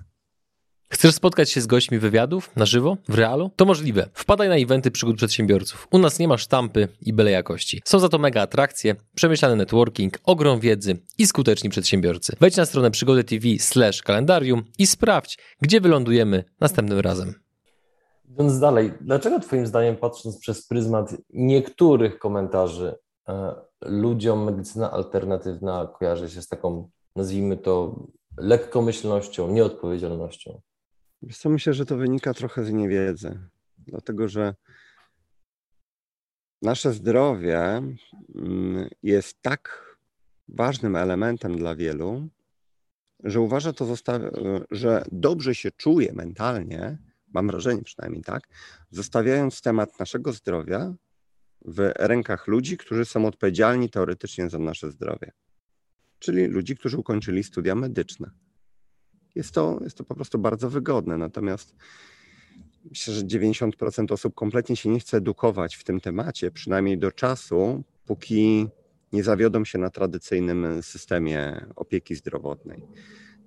Chcesz 0.89 1.15
spotkać 1.15 1.51
się 1.51 1.61
z 1.61 1.67
gośćmi 1.67 1.99
wywiadów 1.99 2.51
na 2.55 2.65
żywo, 2.65 2.97
w 3.09 3.15
realu? 3.15 3.51
To 3.55 3.65
możliwe. 3.65 4.09
Wpadaj 4.13 4.49
na 4.49 4.55
eventy 4.55 4.91
przygód 4.91 5.17
przedsiębiorców. 5.17 5.87
U 5.91 5.97
nas 5.97 6.19
nie 6.19 6.27
ma 6.27 6.37
sztampy 6.37 6.87
i 7.01 7.13
byle 7.13 7.31
jakości. 7.31 7.81
Są 7.85 7.99
za 7.99 8.09
to 8.09 8.17
mega 8.17 8.41
atrakcje, 8.41 8.95
przemyślany 9.15 9.55
networking, 9.55 10.19
ogrom 10.23 10.59
wiedzy 10.59 10.97
i 11.17 11.27
skuteczni 11.27 11.69
przedsiębiorcy. 11.69 12.35
Wejdź 12.39 12.57
na 12.57 12.65
stronę 12.65 12.91
przygody 12.91 13.23
TV 13.23 13.47
slash 13.59 14.01
kalendarium 14.01 14.63
i 14.79 14.87
sprawdź, 14.87 15.37
gdzie 15.61 15.81
wylądujemy 15.81 16.43
następnym 16.59 16.99
razem. 16.99 17.33
Idąc 18.29 18.59
dalej, 18.59 18.93
dlaczego 19.01 19.39
Twoim 19.39 19.67
zdaniem, 19.67 19.95
patrząc 19.95 20.39
przez 20.39 20.67
pryzmat 20.67 21.15
niektórych 21.29 22.19
komentarzy, 22.19 22.95
e, 23.29 23.55
ludziom 23.81 24.43
medycyna 24.43 24.91
alternatywna 24.91 25.87
kojarzy 25.99 26.29
się 26.29 26.41
z 26.41 26.47
taką, 26.47 26.89
nazwijmy 27.15 27.57
to, 27.57 27.95
lekkomyślnością, 28.37 29.51
nieodpowiedzialnością? 29.51 30.61
Wiesz 31.21 31.37
co, 31.37 31.49
myślę, 31.49 31.73
że 31.73 31.85
to 31.85 31.97
wynika 31.97 32.33
trochę 32.33 32.65
z 32.65 32.71
niewiedzy, 32.71 33.39
dlatego 33.77 34.27
że 34.27 34.55
nasze 36.61 36.93
zdrowie 36.93 37.59
mm, 38.35 38.89
jest 39.03 39.41
tak 39.41 39.87
ważnym 40.47 40.95
elementem 40.95 41.57
dla 41.57 41.75
wielu, 41.75 42.27
że 43.23 43.39
uważa 43.39 43.73
to, 43.73 43.95
że 44.71 45.03
dobrze 45.11 45.55
się 45.55 45.71
czuje 45.71 46.13
mentalnie, 46.13 46.97
mam 47.33 47.47
wrażenie 47.47 47.83
przynajmniej 47.83 48.23
tak, 48.23 48.47
zostawiając 48.91 49.61
temat 49.61 49.99
naszego 49.99 50.33
zdrowia 50.33 50.93
w 51.65 51.91
rękach 51.95 52.47
ludzi, 52.47 52.77
którzy 52.77 53.05
są 53.05 53.25
odpowiedzialni 53.25 53.89
teoretycznie 53.89 54.49
za 54.49 54.59
nasze 54.59 54.91
zdrowie, 54.91 55.31
czyli 56.19 56.45
ludzi, 56.45 56.77
którzy 56.77 56.97
ukończyli 56.97 57.43
studia 57.43 57.75
medyczne 57.75 58.31
jest 59.37 59.51
to, 59.51 59.79
jest 59.83 59.97
to 59.97 60.03
po 60.03 60.15
prostu 60.15 60.39
bardzo 60.39 60.69
wygodne. 60.69 61.17
Natomiast 61.17 61.75
myślę, 62.89 63.13
że 63.13 63.21
90% 63.21 64.13
osób 64.13 64.35
kompletnie 64.35 64.75
się 64.75 64.89
nie 64.89 64.99
chce 64.99 65.17
edukować 65.17 65.75
w 65.75 65.83
tym 65.83 65.99
temacie, 65.99 66.51
przynajmniej 66.51 66.97
do 66.97 67.11
czasu, 67.11 67.83
póki 68.05 68.67
nie 69.13 69.23
zawiodą 69.23 69.65
się 69.65 69.77
na 69.77 69.89
tradycyjnym 69.89 70.83
systemie 70.83 71.65
opieki 71.75 72.15
zdrowotnej. 72.15 72.83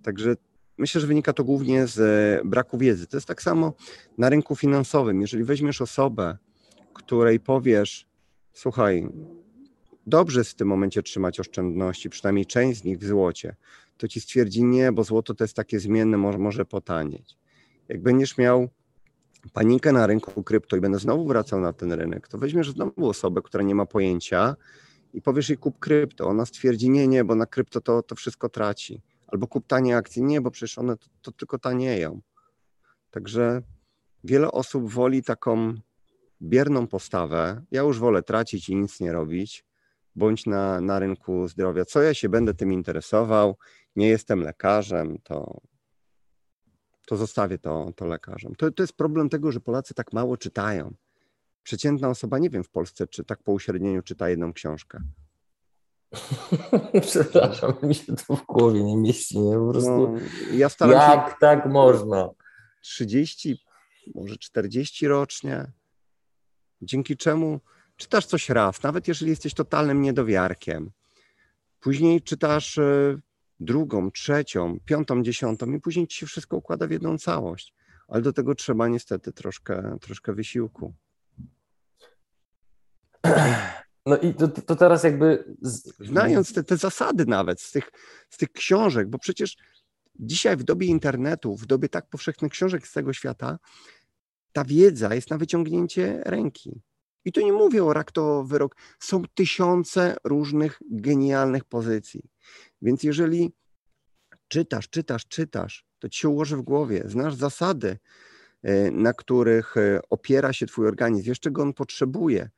Także 0.02 0.36
myślę, 0.78 1.00
że 1.00 1.06
wynika 1.06 1.32
to 1.32 1.44
głównie 1.44 1.86
z 1.86 2.00
braku 2.46 2.78
wiedzy. 2.78 3.06
To 3.06 3.16
jest 3.16 3.26
tak 3.26 3.42
samo 3.42 3.74
na 4.18 4.28
rynku 4.28 4.56
finansowym. 4.56 5.20
Jeżeli 5.20 5.44
weźmiesz 5.44 5.80
osobę, 5.80 6.38
której 6.94 7.40
powiesz, 7.40 8.06
słuchaj, 8.52 9.08
dobrze 10.06 10.44
w 10.44 10.54
tym 10.54 10.68
momencie 10.68 11.02
trzymać 11.02 11.40
oszczędności, 11.40 12.10
przynajmniej 12.10 12.46
część 12.46 12.80
z 12.80 12.84
nich 12.84 12.98
w 12.98 13.04
złocie, 13.04 13.56
to 13.96 14.08
ci 14.08 14.20
stwierdzi 14.20 14.64
nie, 14.64 14.92
bo 14.92 15.04
złoto 15.04 15.34
to 15.34 15.44
jest 15.44 15.56
takie 15.56 15.80
zmienne, 15.80 16.16
może, 16.16 16.38
może 16.38 16.64
potanieć. 16.64 17.38
Jak 17.88 18.02
będziesz 18.02 18.38
miał 18.38 18.68
panikę 19.52 19.92
na 19.92 20.06
rynku 20.06 20.42
krypto 20.42 20.76
i 20.76 20.80
będę 20.80 20.98
znowu 20.98 21.26
wracał 21.26 21.60
na 21.60 21.72
ten 21.72 21.92
rynek, 21.92 22.28
to 22.28 22.38
weźmiesz 22.38 22.70
znowu 22.70 23.08
osobę, 23.08 23.42
która 23.42 23.64
nie 23.64 23.74
ma 23.74 23.86
pojęcia 23.86 24.56
i 25.14 25.22
powiesz 25.22 25.48
jej 25.48 25.58
kup 25.58 25.78
krypto. 25.78 26.28
Ona 26.28 26.46
stwierdzi 26.46 26.90
nie, 26.90 27.08
nie, 27.08 27.24
bo 27.24 27.34
na 27.34 27.46
krypto 27.46 27.80
to, 27.80 28.02
to 28.02 28.14
wszystko 28.14 28.48
traci. 28.48 29.02
Albo 29.26 29.46
kup 29.46 29.66
tanie 29.66 29.96
akcje. 29.96 30.22
Nie, 30.22 30.40
bo 30.40 30.50
przecież 30.50 30.78
one 30.78 30.96
to, 30.96 31.06
to 31.22 31.32
tylko 31.32 31.58
tanieją. 31.58 32.20
Także 33.10 33.62
wiele 34.24 34.52
osób 34.52 34.90
woli 34.92 35.22
taką 35.22 35.74
bierną 36.42 36.86
postawę. 36.86 37.62
Ja 37.70 37.82
już 37.82 37.98
wolę 37.98 38.22
tracić 38.22 38.68
i 38.68 38.76
nic 38.76 39.00
nie 39.00 39.12
robić, 39.12 39.64
bądź 40.16 40.46
na, 40.46 40.80
na 40.80 40.98
rynku 40.98 41.48
zdrowia. 41.48 41.84
Co 41.84 42.02
ja 42.02 42.14
się 42.14 42.28
będę 42.28 42.54
tym 42.54 42.72
interesował? 42.72 43.56
nie 43.96 44.08
jestem 44.08 44.40
lekarzem, 44.40 45.18
to, 45.24 45.60
to 47.06 47.16
zostawię 47.16 47.58
to, 47.58 47.92
to 47.96 48.06
lekarzom. 48.06 48.54
To, 48.54 48.70
to 48.70 48.82
jest 48.82 48.92
problem 48.92 49.28
tego, 49.28 49.52
że 49.52 49.60
Polacy 49.60 49.94
tak 49.94 50.12
mało 50.12 50.36
czytają. 50.36 50.94
Przeciętna 51.62 52.08
osoba, 52.08 52.38
nie 52.38 52.50
wiem 52.50 52.64
w 52.64 52.70
Polsce, 52.70 53.06
czy 53.06 53.24
tak 53.24 53.42
po 53.42 53.52
uśrednieniu 53.52 54.02
czyta 54.02 54.28
jedną 54.28 54.52
książkę. 54.52 55.02
Przepraszam, 57.02 57.72
mi 57.82 57.94
się 57.94 58.16
to 58.16 58.36
w 58.36 58.46
głowie 58.46 58.84
nie 58.84 58.96
mieści, 58.96 59.38
nie? 59.38 59.54
Po 59.54 59.70
prostu. 59.70 59.90
No, 59.90 60.18
ja 60.52 60.68
staram 60.68 60.92
Jak 60.92 61.30
się... 61.30 61.36
tak 61.40 61.66
można? 61.66 62.28
30, 62.82 63.64
może 64.14 64.36
40 64.36 65.08
rocznie, 65.08 65.72
dzięki 66.82 67.16
czemu 67.16 67.60
czytasz 68.00 68.26
coś 68.26 68.48
raz, 68.48 68.82
nawet 68.82 69.08
jeżeli 69.08 69.30
jesteś 69.30 69.54
totalnym 69.54 70.02
niedowiarkiem. 70.02 70.90
Później 71.80 72.22
czytasz 72.22 72.78
e, 72.78 73.18
drugą, 73.60 74.10
trzecią, 74.10 74.78
piątą, 74.84 75.22
dziesiątą 75.22 75.72
i 75.72 75.80
później 75.80 76.06
ci 76.06 76.18
się 76.18 76.26
wszystko 76.26 76.56
układa 76.56 76.86
w 76.86 76.90
jedną 76.90 77.18
całość. 77.18 77.74
Ale 78.08 78.22
do 78.22 78.32
tego 78.32 78.54
trzeba 78.54 78.88
niestety 78.88 79.32
troszkę, 79.32 79.98
troszkę 80.00 80.32
wysiłku. 80.32 80.94
No 84.06 84.18
i 84.18 84.34
to, 84.34 84.48
to 84.48 84.76
teraz 84.76 85.04
jakby. 85.04 85.44
Znając 86.00 86.52
te, 86.52 86.64
te 86.64 86.76
zasady 86.76 87.26
nawet 87.26 87.60
z 87.60 87.72
tych, 87.72 87.90
z 88.30 88.36
tych 88.36 88.52
książek, 88.52 89.08
bo 89.08 89.18
przecież 89.18 89.56
dzisiaj 90.20 90.56
w 90.56 90.64
dobie 90.64 90.86
internetu, 90.86 91.56
w 91.56 91.66
dobie 91.66 91.88
tak 91.88 92.08
powszechnych 92.08 92.52
książek 92.52 92.86
z 92.86 92.92
tego 92.92 93.12
świata, 93.12 93.58
ta 94.52 94.64
wiedza 94.64 95.14
jest 95.14 95.30
na 95.30 95.38
wyciągnięcie 95.38 96.22
ręki. 96.24 96.80
I 97.24 97.32
tu 97.32 97.40
nie 97.40 97.52
mówię 97.52 97.84
o 97.84 97.92
rak 97.92 98.12
to 98.12 98.44
wyrok. 98.44 98.76
Są 98.98 99.22
tysiące 99.34 100.16
różnych 100.24 100.78
genialnych 100.90 101.64
pozycji. 101.64 102.22
Więc 102.82 103.02
jeżeli 103.02 103.52
czytasz, 104.48 104.88
czytasz, 104.88 105.26
czytasz, 105.26 105.86
to 105.98 106.08
ci 106.08 106.20
się 106.20 106.28
ułoży 106.28 106.56
w 106.56 106.62
głowie, 106.62 107.02
znasz 107.06 107.34
zasady, 107.34 107.98
e, 108.62 108.90
na 108.90 109.12
których 109.12 109.76
e, 109.76 110.00
opiera 110.10 110.52
się 110.52 110.66
twój 110.66 110.86
organizm, 110.86 111.26
wiesz 111.26 111.40
czego 111.40 111.62
on 111.62 111.72
potrzebuje, 111.72 112.50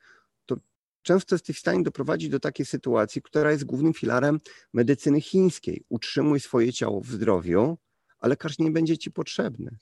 to 0.47 0.57
często 1.03 1.35
jesteś 1.35 1.57
w 1.57 1.61
stanie 1.61 1.83
doprowadzić 1.83 2.29
do 2.29 2.41
takiej 2.41 2.67
sytuacji, 2.67 3.23
która 3.23 3.53
jest 3.53 3.65
głównym 3.65 3.95
filarem 3.95 4.41
medycyny 4.73 5.21
chińskiej. 5.21 5.85
Utrzymuj 5.89 6.41
swoje 6.41 6.73
ciało 6.73 7.01
w 7.01 7.07
zdrowiu, 7.07 7.79
a 8.19 8.29
lekarz 8.29 8.59
nie 8.59 8.71
będzie 8.71 8.99
ci 8.99 9.11
potrzebny. 9.11 9.79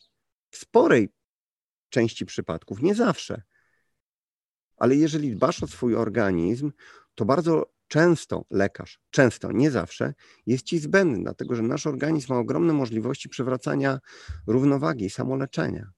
W 0.51 0.57
sporej 0.57 1.09
części 1.89 2.27
przypadków, 2.27 2.83
nie 2.83 2.95
zawsze. 2.95 3.43
Ale 4.81 4.97
jeżeli 4.97 5.37
dbasz 5.37 5.63
o 5.63 5.67
swój 5.67 5.97
organizm, 5.97 6.73
to 7.15 7.25
bardzo 7.25 7.73
często 7.89 8.45
lekarz, 8.51 9.01
często, 9.11 9.53
nie 9.53 9.71
zawsze, 9.71 10.15
jest 10.47 10.65
ci 10.65 10.79
zbędny, 10.79 11.23
dlatego 11.23 11.55
że 11.55 11.63
nasz 11.63 11.87
organizm 11.87 12.33
ma 12.33 12.39
ogromne 12.39 12.73
możliwości 12.73 13.29
przywracania 13.29 13.99
równowagi 14.47 15.05
i 15.05 15.11
samoleczenia. 15.11 15.91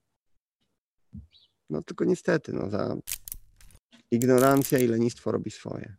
No 1.71 1.83
tylko 1.83 2.05
niestety, 2.05 2.53
no, 2.53 2.71
za 2.71 2.97
ignorancja 4.11 4.79
i 4.79 4.87
lenistwo 4.87 5.33
robi 5.33 5.51
swoje. 5.51 5.97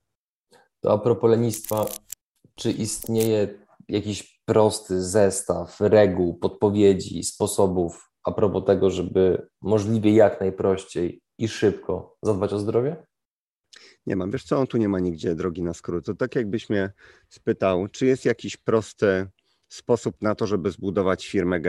To 0.80 0.94
a 0.94 0.98
propos 0.98 1.30
lenistwa, 1.30 1.86
czy 2.56 2.72
istnieje 2.72 3.66
jakiś 3.90 4.42
prosty 4.46 5.02
zestaw 5.02 5.82
reguł, 5.82 6.34
podpowiedzi, 6.34 7.24
sposobów 7.24 8.10
a 8.24 8.32
propos 8.32 8.66
tego, 8.66 8.90
żeby 8.90 9.48
możliwie 9.62 10.14
jak 10.14 10.40
najprościej 10.40 11.23
i 11.38 11.48
szybko 11.48 12.18
zadbać 12.22 12.54
o 12.54 12.60
zdrowie? 12.60 12.96
Nie 14.06 14.16
mam. 14.16 14.32
Wiesz 14.32 14.44
co, 14.44 14.60
on 14.60 14.68
tu 14.68 14.78
nie 14.78 14.90
ma 14.90 15.00
nigdzie 15.00 15.36
drogi 15.36 15.64
na 15.64 15.74
skrót. 15.74 16.06
To 16.06 16.16
tak 16.16 16.36
jakbyś 16.36 16.70
mnie 16.70 16.92
spytał, 17.30 17.88
czy 17.88 18.06
jest 18.06 18.26
jakiś 18.26 18.58
prosty 18.58 19.28
sposób 19.68 20.22
na 20.22 20.36
to, 20.36 20.48
żeby 20.48 20.72
zbudować 20.72 21.28
firmę 21.28 21.60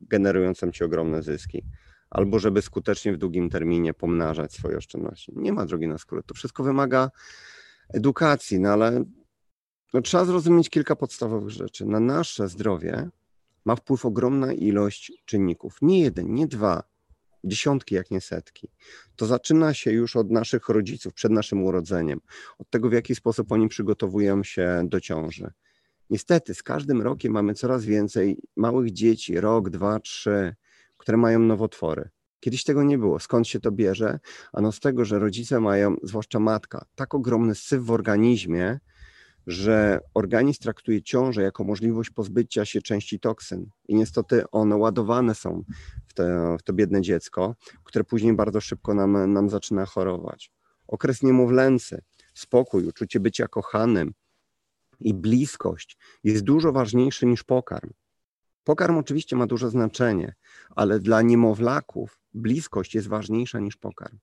generującą 0.00 0.70
ci 0.72 0.84
ogromne 0.84 1.22
zyski, 1.22 1.62
albo 2.10 2.38
żeby 2.38 2.62
skutecznie 2.62 3.12
w 3.12 3.16
długim 3.16 3.50
terminie 3.50 3.94
pomnażać 3.94 4.52
swoje 4.52 4.76
oszczędności. 4.76 5.32
Nie 5.36 5.52
ma 5.52 5.66
drogi 5.66 5.88
na 5.88 5.98
skrót. 5.98 6.26
To 6.26 6.34
wszystko 6.34 6.62
wymaga 6.62 7.10
edukacji, 7.88 8.60
no 8.60 8.68
ale 8.68 9.04
no, 9.94 10.02
trzeba 10.02 10.24
zrozumieć 10.24 10.70
kilka 10.70 10.96
podstawowych 10.96 11.50
rzeczy. 11.50 11.86
Na 11.86 12.00
nasze 12.00 12.48
zdrowie 12.48 13.08
ma 13.64 13.76
wpływ 13.76 14.04
ogromna 14.04 14.52
ilość 14.52 15.12
czynników. 15.24 15.78
Nie 15.82 16.00
jeden, 16.00 16.34
nie 16.34 16.46
dwa, 16.46 16.82
dziesiątki, 17.46 17.94
jak 17.94 18.10
nie 18.10 18.20
setki. 18.20 18.68
To 19.16 19.26
zaczyna 19.26 19.74
się 19.74 19.92
już 19.92 20.16
od 20.16 20.30
naszych 20.30 20.68
rodziców 20.68 21.14
przed 21.14 21.32
naszym 21.32 21.64
urodzeniem, 21.64 22.20
od 22.58 22.70
tego, 22.70 22.88
w 22.88 22.92
jaki 22.92 23.14
sposób 23.14 23.52
oni 23.52 23.68
przygotowują 23.68 24.44
się 24.44 24.82
do 24.84 25.00
ciąży. 25.00 25.50
Niestety, 26.10 26.54
z 26.54 26.62
każdym 26.62 27.02
rokiem 27.02 27.32
mamy 27.32 27.54
coraz 27.54 27.84
więcej 27.84 28.38
małych 28.56 28.92
dzieci, 28.92 29.40
rok, 29.40 29.70
dwa, 29.70 30.00
trzy, 30.00 30.54
które 30.96 31.18
mają 31.18 31.38
nowotwory. 31.38 32.08
Kiedyś 32.40 32.64
tego 32.64 32.82
nie 32.82 32.98
było. 32.98 33.20
Skąd 33.20 33.48
się 33.48 33.60
to 33.60 33.72
bierze? 33.72 34.18
Ano 34.52 34.72
z 34.72 34.80
tego, 34.80 35.04
że 35.04 35.18
rodzice 35.18 35.60
mają, 35.60 35.96
zwłaszcza 36.02 36.40
matka, 36.40 36.84
tak 36.94 37.14
ogromny 37.14 37.54
syf 37.54 37.82
w 37.82 37.90
organizmie, 37.90 38.78
że 39.46 40.00
organizm 40.14 40.62
traktuje 40.62 41.02
ciążę 41.02 41.42
jako 41.42 41.64
możliwość 41.64 42.10
pozbycia 42.10 42.64
się 42.64 42.82
części 42.82 43.20
toksyn 43.20 43.70
i 43.88 43.94
niestety 43.94 44.50
one 44.50 44.76
ładowane 44.76 45.34
są 45.34 45.64
w, 46.08 46.14
te, 46.14 46.56
w 46.60 46.62
to 46.62 46.72
biedne 46.72 47.02
dziecko, 47.02 47.54
które 47.84 48.04
później 48.04 48.32
bardzo 48.32 48.60
szybko 48.60 48.94
nam, 48.94 49.32
nam 49.32 49.50
zaczyna 49.50 49.86
chorować. 49.86 50.52
Okres 50.86 51.22
niemowlęcy, 51.22 52.02
spokój, 52.34 52.86
uczucie 52.86 53.20
bycia 53.20 53.48
kochanym 53.48 54.14
i 55.00 55.14
bliskość 55.14 55.98
jest 56.24 56.44
dużo 56.44 56.72
ważniejszy 56.72 57.26
niż 57.26 57.44
pokarm. 57.44 57.90
Pokarm 58.64 58.98
oczywiście 58.98 59.36
ma 59.36 59.46
duże 59.46 59.70
znaczenie, 59.70 60.34
ale 60.70 61.00
dla 61.00 61.22
niemowlaków 61.22 62.18
bliskość 62.34 62.94
jest 62.94 63.08
ważniejsza 63.08 63.60
niż 63.60 63.76
pokarm. 63.76 64.18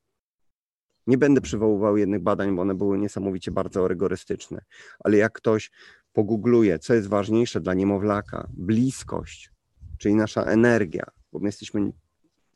Nie 1.08 1.18
będę 1.18 1.42
przywoływał 1.42 1.98
jednych 1.98 2.24
badań, 2.24 2.56
bo 2.56 2.62
one 2.62 2.76
były 2.76 2.98
niesamowicie 2.98 3.52
bardzo 3.52 3.88
rygorystyczne, 3.88 4.62
ale 5.00 5.18
jak 5.18 5.34
ktoś 5.34 5.72
pogoogluje, 6.14 6.80
co 6.80 6.94
jest 6.94 7.08
ważniejsze 7.08 7.62
dla 7.62 7.74
niemowlaka, 7.74 8.48
bliskość, 8.54 9.52
czyli 9.98 10.16
nasza 10.16 10.44
energia, 10.44 11.06
bo 11.32 11.40
my 11.40 11.46
jesteśmy 11.46 11.92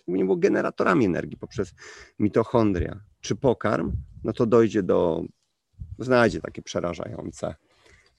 nie 0.08 0.26
było 0.26 0.38
generatorami 0.38 1.06
energii 1.06 1.38
poprzez 1.38 1.74
mitochondria, 2.20 3.00
czy 3.22 3.36
pokarm, 3.36 3.92
no 4.24 4.34
to 4.34 4.46
dojdzie 4.46 4.84
do, 4.84 5.24
znajdzie 6.00 6.42
takie 6.42 6.62
przerażające 6.62 7.56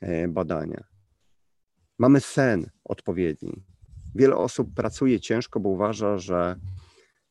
e, 0.00 0.28
badania. 0.28 0.84
Mamy 1.98 2.20
sen 2.20 2.70
odpowiedni. 2.84 3.62
Wiele 4.14 4.36
osób 4.36 4.74
pracuje 4.74 5.20
ciężko, 5.20 5.60
bo 5.60 5.68
uważa, 5.68 6.18
że 6.18 6.56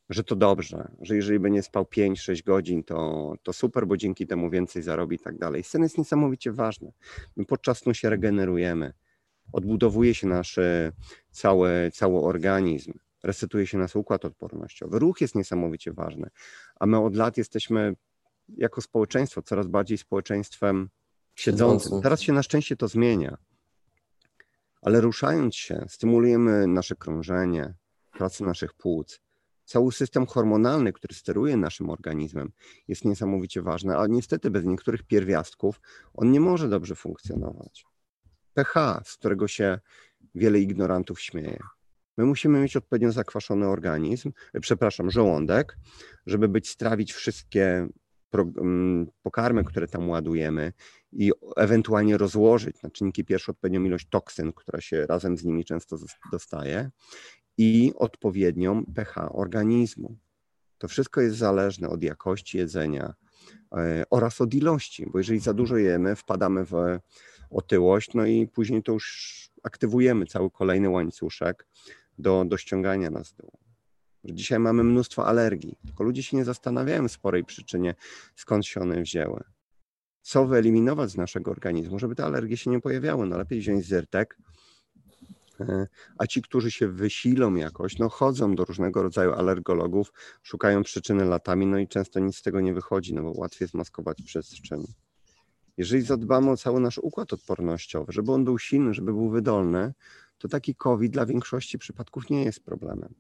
że 0.10 0.24
to 0.24 0.36
dobrze, 0.36 0.92
że 1.02 1.16
jeżeli 1.16 1.40
będzie 1.40 1.64
spał 1.64 1.84
5-6 1.84 2.44
godzin, 2.44 2.84
to, 2.84 3.34
to 3.44 3.54
super, 3.54 3.88
bo 3.88 3.98
dzięki 3.98 4.28
temu 4.28 4.50
więcej 4.50 4.84
zarobi 4.84 5.16
i 5.16 5.20
tak 5.20 5.38
dalej. 5.38 5.64
Sen 5.64 5.84
jest 5.84 5.98
niesamowicie 5.98 6.52
ważny. 6.52 6.92
My 7.36 7.46
podczas 7.46 7.78
snu 7.78 7.94
się 7.94 8.10
regenerujemy, 8.10 8.94
odbudowuje 9.54 10.14
się 10.14 10.28
nasz 10.28 10.58
e, 10.58 10.92
cały, 11.32 11.92
cały 11.94 12.22
organizm, 12.22 12.94
resetuje 13.24 13.68
się 13.68 13.78
nasz 13.78 13.96
układ 13.96 14.26
odpornościowy. 14.26 15.00
Ruch 15.00 15.22
jest 15.22 15.36
niesamowicie 15.36 15.94
ważny, 15.94 16.30
a 16.80 16.86
my 16.86 17.00
od 17.00 17.16
lat 17.16 17.38
jesteśmy 17.38 17.96
jako 18.50 18.82
społeczeństwo 18.82 19.42
coraz 19.42 19.68
bardziej 19.68 19.98
społeczeństwem 19.98 20.90
siedzącym. 21.36 22.02
Teraz 22.02 22.22
się 22.22 22.34
na 22.34 22.44
szczęście 22.44 22.76
to 22.76 22.88
zmienia, 22.88 23.38
ale 24.82 25.02
ruszając 25.02 25.56
się, 25.56 25.86
stymulujemy 25.88 26.68
nasze 26.68 26.96
krążenie, 26.96 27.74
pracę 28.12 28.46
naszych 28.46 28.74
płuc 28.74 29.27
Cały 29.68 29.92
system 29.92 30.26
hormonalny, 30.26 30.94
który 30.94 31.16
steruje 31.16 31.58
naszym 31.58 31.90
organizmem, 31.90 32.52
jest 32.88 33.06
niesamowicie 33.06 33.62
ważny, 33.62 33.98
a 33.98 34.08
niestety 34.08 34.52
bez 34.52 34.66
niektórych 34.66 35.04
pierwiastków 35.04 35.82
on 36.14 36.32
nie 36.32 36.40
może 36.40 36.70
dobrze 36.70 36.96
funkcjonować. 36.96 37.86
pH, 38.54 39.02
z 39.06 39.18
którego 39.18 39.48
się 39.48 39.80
wiele 40.36 40.60
ignorantów 40.60 41.22
śmieje. 41.22 41.60
My 42.18 42.26
musimy 42.26 42.60
mieć 42.60 42.76
odpowiednio 42.76 43.12
zakwaszony 43.12 43.68
organizm, 43.68 44.32
e, 44.54 44.60
przepraszam, 44.60 45.12
żołądek, 45.12 45.78
żeby 46.26 46.48
być 46.48 46.70
strawić 46.70 47.14
wszystkie 47.14 47.88
mm, 48.34 49.08
pokarmy, 49.22 49.64
które 49.64 49.88
tam 49.88 50.10
ładujemy 50.10 50.74
i 51.12 51.32
ewentualnie 51.58 52.18
rozłożyć 52.18 52.82
na 52.82 52.90
czynniki 52.90 53.26
pierwsze 53.26 53.52
odpowiednią 53.52 53.84
ilość 53.84 54.08
toksyn, 54.10 54.54
która 54.54 54.82
się 54.82 55.06
razem 55.06 55.38
z 55.38 55.44
nimi 55.44 55.66
często 55.66 55.98
dostaje 56.32 56.92
i 57.58 57.94
odpowiednią 57.96 58.86
pH 58.96 59.32
organizmu. 59.32 60.18
To 60.78 60.88
wszystko 60.88 61.22
jest 61.22 61.38
zależne 61.38 61.90
od 61.90 62.04
jakości 62.04 62.58
jedzenia 62.58 63.14
e, 63.72 64.04
oraz 64.10 64.42
od 64.42 64.54
ilości, 64.54 65.06
bo 65.12 65.18
jeżeli 65.18 65.40
za 65.40 65.54
dużo 65.54 65.78
jemy, 65.78 66.16
wpadamy 66.16 66.66
w 66.66 66.74
otyłość, 67.50 68.14
no 68.14 68.26
i 68.26 68.48
później 68.48 68.84
to 68.84 68.92
już 68.92 69.38
aktywujemy 69.64 70.26
cały 70.26 70.52
kolejny 70.52 70.90
łańcuszek 70.90 71.68
do, 72.18 72.46
do 72.46 72.58
ściągania 72.58 73.10
nas 73.10 73.34
dół. 73.34 73.52
Dzisiaj 74.24 74.60
mamy 74.60 74.84
mnóstwo 74.84 75.26
alergii, 75.28 75.78
tylko 75.86 76.04
ludzie 76.04 76.24
się 76.24 76.38
nie 76.38 76.46
zastanawiają 76.46 77.08
w 77.08 77.12
sporej 77.12 77.44
przyczynie, 77.44 77.96
skąd 78.36 78.66
się 78.66 78.82
one 78.82 79.02
wzięły. 79.02 79.44
Co 80.22 80.46
wyeliminować 80.46 81.10
z 81.10 81.18
naszego 81.18 81.52
organizmu, 81.52 82.00
żeby 82.00 82.16
te 82.16 82.26
alergie 82.26 82.58
się 82.58 82.70
nie 82.70 82.82
pojawiały? 82.82 83.28
No 83.28 83.38
lepiej 83.38 83.60
wziąć 83.60 83.86
zyrtek, 83.86 84.38
a 86.18 86.28
ci, 86.28 86.42
którzy 86.42 86.72
się 86.72 86.88
wysilą 86.88 87.56
jakoś, 87.56 87.98
no 87.98 88.10
chodzą 88.10 88.56
do 88.56 88.66
różnego 88.66 89.04
rodzaju 89.04 89.34
alergologów, 89.34 90.14
szukają 90.44 90.84
przyczyny 90.84 91.26
latami, 91.26 91.66
no 91.66 91.78
i 91.78 91.88
często 91.88 92.20
nic 92.20 92.38
z 92.38 92.42
tego 92.42 92.62
nie 92.62 92.74
wychodzi, 92.74 93.14
no 93.14 93.24
bo 93.24 93.32
łatwiej 93.36 93.68
zmaskować 93.68 94.22
przestrzeń. 94.22 94.84
Jeżeli 95.78 96.04
zadbamy 96.04 96.52
o 96.52 96.58
cały 96.58 96.80
nasz 96.80 96.98
układ 96.98 97.34
odpornościowy, 97.34 98.12
żeby 98.14 98.32
on 98.32 98.46
był 98.46 98.60
silny, 98.60 98.94
żeby 98.94 99.14
był 99.14 99.30
wydolny, 99.30 99.94
to 100.38 100.48
taki 100.48 100.76
COVID 100.76 101.12
dla 101.12 101.26
większości 101.26 101.78
przypadków 101.78 102.30
nie 102.30 102.44
jest 102.44 102.66
problemem. 102.66 103.14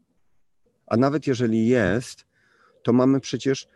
A 0.88 0.98
nawet 0.98 1.28
jeżeli 1.28 1.68
jest, 1.68 2.26
to 2.84 2.94
mamy 2.94 3.20
przecież 3.20 3.68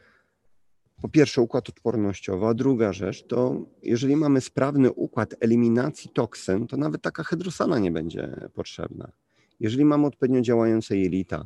po 1.02 1.10
pierwsze 1.10 1.42
układ 1.42 1.70
odpornościowy, 1.70 2.46
a 2.46 2.54
druga 2.54 2.94
rzecz 2.94 3.28
to 3.28 3.66
jeżeli 3.84 4.16
mamy 4.16 4.42
sprawny 4.42 4.92
układ 4.92 5.36
eliminacji 5.40 6.12
toksyn, 6.14 6.68
to 6.68 6.78
nawet 6.78 7.02
taka 7.02 7.24
hydrosana 7.24 7.80
nie 7.80 7.92
będzie 7.92 8.50
potrzebna. 8.54 9.12
Jeżeli 9.60 9.86
mamy 9.86 10.08
odpowiednio 10.08 10.42
działające 10.42 10.98
jelita, 10.98 11.46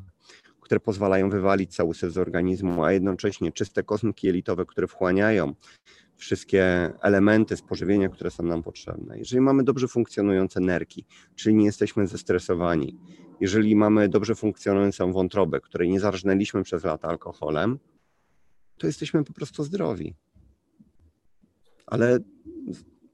które 0.61 0.79
pozwalają 0.79 1.29
wywalić 1.29 1.75
cały 1.75 1.93
syf 1.93 2.13
z 2.13 2.17
organizmu, 2.17 2.83
a 2.83 2.91
jednocześnie 2.91 3.51
czyste 3.51 3.83
kosmki 3.83 4.27
jelitowe, 4.27 4.65
które 4.65 4.87
wchłaniają 4.87 5.53
wszystkie 6.17 6.93
elementy 7.01 7.57
spożywienia, 7.57 8.09
które 8.09 8.31
są 8.31 8.43
nam 8.43 8.63
potrzebne. 8.63 9.17
Jeżeli 9.17 9.41
mamy 9.41 9.63
dobrze 9.63 9.87
funkcjonujące 9.87 10.59
nerki, 10.59 11.05
czyli 11.35 11.55
nie 11.55 11.65
jesteśmy 11.65 12.07
zestresowani, 12.07 12.97
jeżeli 13.39 13.75
mamy 13.75 14.09
dobrze 14.09 14.35
funkcjonującą 14.35 15.13
wątrobę, 15.13 15.61
której 15.61 15.89
nie 15.89 15.99
zarżnęliśmy 15.99 16.63
przez 16.63 16.83
lata 16.83 17.07
alkoholem, 17.07 17.79
to 18.77 18.87
jesteśmy 18.87 19.23
po 19.23 19.33
prostu 19.33 19.63
zdrowi. 19.63 20.15
Ale 21.85 22.19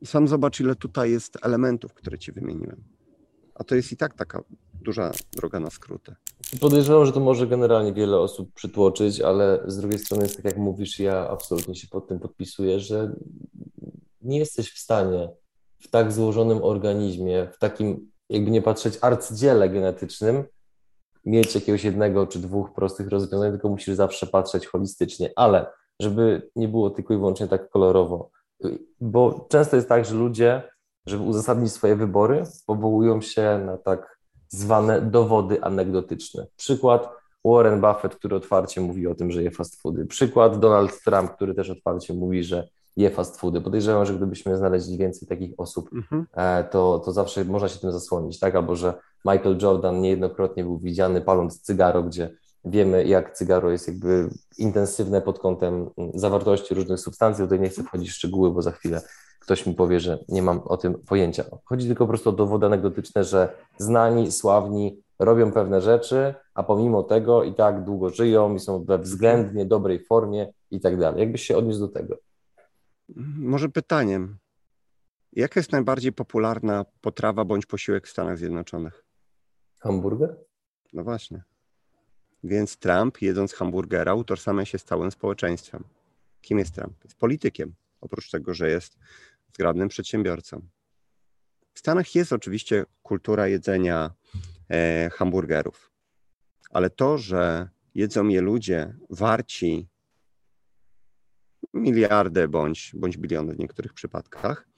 sam 0.06 0.28
zobacz, 0.28 0.60
ile 0.60 0.76
tutaj 0.76 1.12
jest 1.12 1.38
elementów, 1.42 1.94
które 1.94 2.20
ci 2.20 2.32
wymieniłem. 2.32 2.84
A 3.56 3.64
to 3.64 3.76
jest 3.76 3.92
i 3.92 3.98
tak 3.98 4.14
taka 4.14 4.44
duża 4.82 5.12
droga 5.32 5.60
na 5.60 5.70
skróty. 5.70 6.16
Podejrzewam, 6.60 7.06
że 7.06 7.12
to 7.12 7.20
może 7.20 7.48
generalnie 7.48 7.94
wiele 7.94 8.20
osób 8.20 8.54
przytłoczyć, 8.54 9.22
ale 9.22 9.64
z 9.68 9.78
drugiej 9.78 10.00
strony 10.00 10.24
jest 10.24 10.36
tak, 10.36 10.46
jak 10.46 10.58
mówisz, 10.58 11.00
ja 11.00 11.30
absolutnie 11.30 11.76
się 11.76 11.88
pod 11.88 12.08
tym 12.08 12.20
podpisuję, 12.20 12.80
że 12.80 13.16
nie 14.22 14.40
jesteś 14.40 14.72
w 14.72 14.80
stanie 14.80 15.30
w 15.80 15.88
tak 15.88 16.12
złożonym 16.12 16.64
organizmie, 16.64 17.48
w 17.54 17.60
takim, 17.60 18.12
jakby 18.30 18.52
nie 18.52 18.62
patrzeć, 18.62 18.98
arcydziele 19.02 19.70
genetycznym, 19.70 20.44
mieć 21.26 21.56
jakiegoś 21.56 21.84
jednego 21.84 22.28
czy 22.28 22.40
dwóch 22.40 22.74
prostych 22.74 23.08
rozwiązań, 23.10 23.52
tylko 23.52 23.70
musisz 23.70 23.96
zawsze 23.96 24.28
patrzeć 24.28 24.68
holistycznie, 24.68 25.32
ale 25.36 25.66
żeby 26.00 26.50
nie 26.56 26.68
było 26.68 26.90
tylko 26.90 27.14
i 27.14 27.18
wyłącznie 27.18 27.48
tak 27.48 27.70
kolorowo, 27.70 28.30
bo 29.02 29.48
często 29.50 29.76
jest 29.76 29.90
tak, 29.90 30.06
że 30.06 30.16
ludzie, 30.16 30.64
żeby 31.06 31.24
uzasadnić 31.24 31.72
swoje 31.72 31.96
wybory, 31.96 32.44
powołują 32.68 33.22
się 33.22 33.62
na 33.66 33.78
tak 33.78 34.18
zwane 34.48 35.02
dowody 35.02 35.64
anegdotyczne. 35.64 36.48
Przykład 36.56 37.10
Warren 37.46 37.82
Buffett, 37.82 38.16
który 38.16 38.36
otwarcie 38.36 38.82
mówi 38.82 39.08
o 39.08 39.16
tym, 39.16 39.32
że 39.32 39.44
je 39.44 39.52
fast 39.52 39.82
foody. 39.82 40.06
Przykład 40.06 40.60
Donald 40.60 41.04
Trump, 41.04 41.32
który 41.32 41.54
też 41.54 41.70
otwarcie 41.70 42.14
mówi, 42.14 42.44
że 42.44 42.68
je 42.98 43.10
fast 43.10 43.40
foody. 43.40 43.62
Podejrzewam, 43.62 44.06
że 44.06 44.14
gdybyśmy 44.14 44.58
znaleźli 44.58 44.98
więcej 44.98 45.28
takich 45.28 45.54
osób, 45.58 45.90
mhm. 45.94 46.26
E, 46.34 46.64
to, 46.64 47.00
to 47.06 47.12
zawsze 47.12 47.46
można 47.46 47.68
się 47.68 47.80
tym 47.80 47.92
zasłonić, 47.92 48.40
tak? 48.40 48.56
Albo 48.56 48.76
że 48.76 48.94
Michael 49.26 49.58
Jordan 49.62 50.02
niejednokrotnie 50.02 50.64
był 50.64 50.80
widziany 50.80 51.22
paląc 51.22 51.62
cygaro, 51.62 52.04
gdzie 52.04 52.30
wiemy, 52.66 53.06
jak 53.06 53.34
cygaro 53.34 53.72
jest 53.72 53.88
jakby 53.88 54.30
intensywne 54.58 55.22
pod 55.22 55.40
kątem 55.40 55.90
zawartości 56.14 56.74
różnych 56.74 57.00
substancji. 57.00 57.44
Tutaj 57.44 57.60
nie 57.60 57.70
chcę 57.70 57.84
wchodzić 57.84 58.10
w 58.10 58.14
szczegóły, 58.14 58.52
bo 58.52 58.62
za 58.62 58.72
chwilę 58.72 59.02
ktoś 59.40 59.66
mi 59.66 59.74
powie, 59.74 60.00
że 60.00 60.24
nie 60.30 60.42
mam 60.42 60.60
o 60.66 60.78
tym 60.78 60.94
pojęcia. 60.94 61.44
Chodzi 61.66 61.88
tylko 61.88 62.06
po 62.06 62.08
prostu 62.08 62.30
o 62.30 62.34
dowody 62.34 62.66
anegdotyczne, 62.66 63.24
że 63.24 63.54
znani, 63.78 64.32
sławni 64.32 65.04
robią 65.20 65.52
pewne 65.52 65.82
rzeczy, 65.82 66.34
a 66.54 66.64
pomimo 66.64 67.04
tego 67.04 67.44
i 67.44 67.54
tak 67.54 67.84
długo 67.84 68.10
żyją 68.10 68.56
i 68.56 68.60
są 68.60 68.84
we 68.84 68.98
względnie 68.98 69.66
dobrej 69.66 70.06
formie 70.06 70.54
i 70.72 70.80
tak 70.80 71.00
dalej. 71.00 71.20
Jakbyś 71.20 71.42
się 71.42 71.58
odniósł 71.58 71.80
do 71.80 71.88
tego? 71.88 72.18
Może 73.38 73.70
pytaniem. 73.70 74.38
Jaka 75.34 75.60
jest 75.60 75.72
najbardziej 75.72 76.14
popularna 76.14 76.86
potrawa 77.02 77.46
bądź 77.46 77.66
posiłek 77.66 78.08
w 78.08 78.10
Stanach 78.10 78.38
Zjednoczonych? 78.38 79.04
Hamburger? 79.82 80.36
No 80.94 81.04
właśnie. 81.04 81.44
Więc 82.44 82.78
Trump, 82.78 83.22
jedząc 83.22 83.54
hamburgera, 83.54 84.14
utożsamia 84.14 84.66
się 84.66 84.80
z 84.80 84.84
całym 84.84 85.12
społeczeństwem. 85.12 85.84
Kim 86.42 86.60
jest 86.60 86.76
Trump? 86.76 87.04
Jest 87.04 87.18
politykiem, 87.18 87.74
oprócz 88.02 88.30
tego, 88.30 88.54
że 88.54 88.70
jest 88.70 88.98
zgrabnym 89.54 89.90
przedsiębiorcą. 89.90 90.62
W 91.74 91.80
Stanach 91.80 92.16
jest 92.16 92.34
oczywiście 92.34 92.86
kultura 93.04 93.48
jedzenia 93.48 94.12
e, 94.70 95.10
hamburgerów, 95.10 95.92
ale 96.70 96.90
to, 96.90 97.18
że 97.18 97.70
jedzą 97.96 98.28
je 98.28 98.42
ludzie 98.42 98.96
warci 99.10 99.88
miliardy 101.74 102.48
bądź, 102.48 102.92
bądź 102.96 103.18
biliony 103.18 103.54
w 103.54 103.60
niektórych 103.60 103.94
przypadkach, 103.94 104.71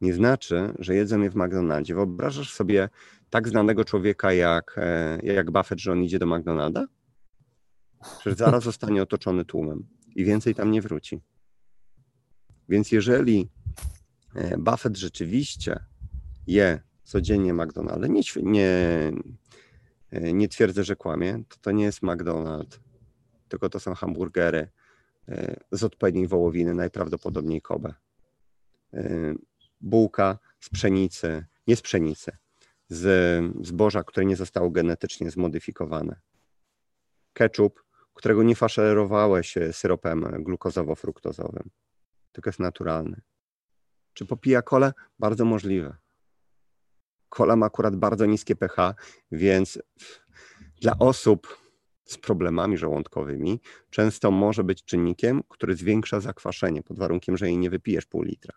nie 0.00 0.14
znaczy, 0.14 0.72
że 0.78 0.94
jedzą 0.94 1.20
je 1.20 1.30
w 1.30 1.36
McDonaldzie. 1.36 1.94
Wyobrażasz 1.94 2.52
sobie 2.52 2.88
tak 3.30 3.48
znanego 3.48 3.84
człowieka 3.84 4.32
jak, 4.32 4.74
e, 4.76 5.18
jak 5.22 5.50
Buffett, 5.50 5.80
że 5.80 5.92
on 5.92 6.02
idzie 6.02 6.18
do 6.18 6.26
McDonalda? 6.26 6.86
Przecież 8.18 8.38
zaraz 8.38 8.64
zostanie 8.70 9.02
otoczony 9.02 9.44
tłumem 9.44 9.86
i 10.16 10.24
więcej 10.24 10.54
tam 10.54 10.70
nie 10.70 10.82
wróci. 10.82 11.20
Więc 12.68 12.92
jeżeli 12.92 13.48
e, 14.34 14.58
Buffett 14.58 14.96
rzeczywiście 14.96 15.84
je 16.46 16.80
codziennie 17.04 17.54
McDonalda, 17.54 18.06
nie, 18.06 18.20
nie, 18.42 18.68
e, 20.10 20.32
nie 20.32 20.48
twierdzę, 20.48 20.84
że 20.84 20.96
kłamie, 20.96 21.42
to 21.48 21.56
to 21.60 21.70
nie 21.70 21.84
jest 21.84 22.02
McDonald's, 22.02 22.78
tylko 23.48 23.68
to 23.68 23.80
są 23.80 23.94
hamburgery 23.94 24.68
z 25.72 25.84
odpowiedniej 25.84 26.26
wołowiny, 26.26 26.74
najprawdopodobniej 26.74 27.62
Kobe 27.62 27.94
bułka 29.80 30.38
z 30.60 30.68
pszenicy, 30.68 31.46
nie 31.66 31.76
z 31.76 31.82
pszenicy, 31.82 32.36
z 32.88 33.44
zboża, 33.66 34.04
które 34.04 34.26
nie 34.26 34.36
zostało 34.36 34.70
genetycznie 34.70 35.30
zmodyfikowane. 35.30 36.20
Ketchup, 37.32 37.84
którego 38.14 38.42
nie 38.42 38.56
faszerowałeś 38.56 39.54
syropem 39.72 40.24
glukozowo-fruktozowym, 40.24 41.68
tylko 42.32 42.48
jest 42.48 42.60
naturalny. 42.60 43.20
Czy 44.12 44.26
popija 44.26 44.62
kole? 44.62 44.92
Bardzo 45.18 45.44
możliwe. 45.44 45.96
Kola 47.28 47.56
ma 47.56 47.66
akurat 47.66 47.96
bardzo 47.96 48.26
niskie 48.26 48.56
pH, 48.56 48.94
więc 49.32 49.78
dla 50.80 50.98
osób 50.98 51.58
z 52.04 52.18
problemami 52.18 52.76
żołądkowymi 52.76 53.60
często 53.90 54.30
może 54.30 54.64
być 54.64 54.84
czynnikiem, 54.84 55.42
który 55.48 55.76
zwiększa 55.76 56.20
zakwaszenie, 56.20 56.82
pod 56.82 56.98
warunkiem, 56.98 57.36
że 57.36 57.46
jej 57.46 57.58
nie 57.58 57.70
wypijesz 57.70 58.06
pół 58.06 58.22
litra 58.22 58.54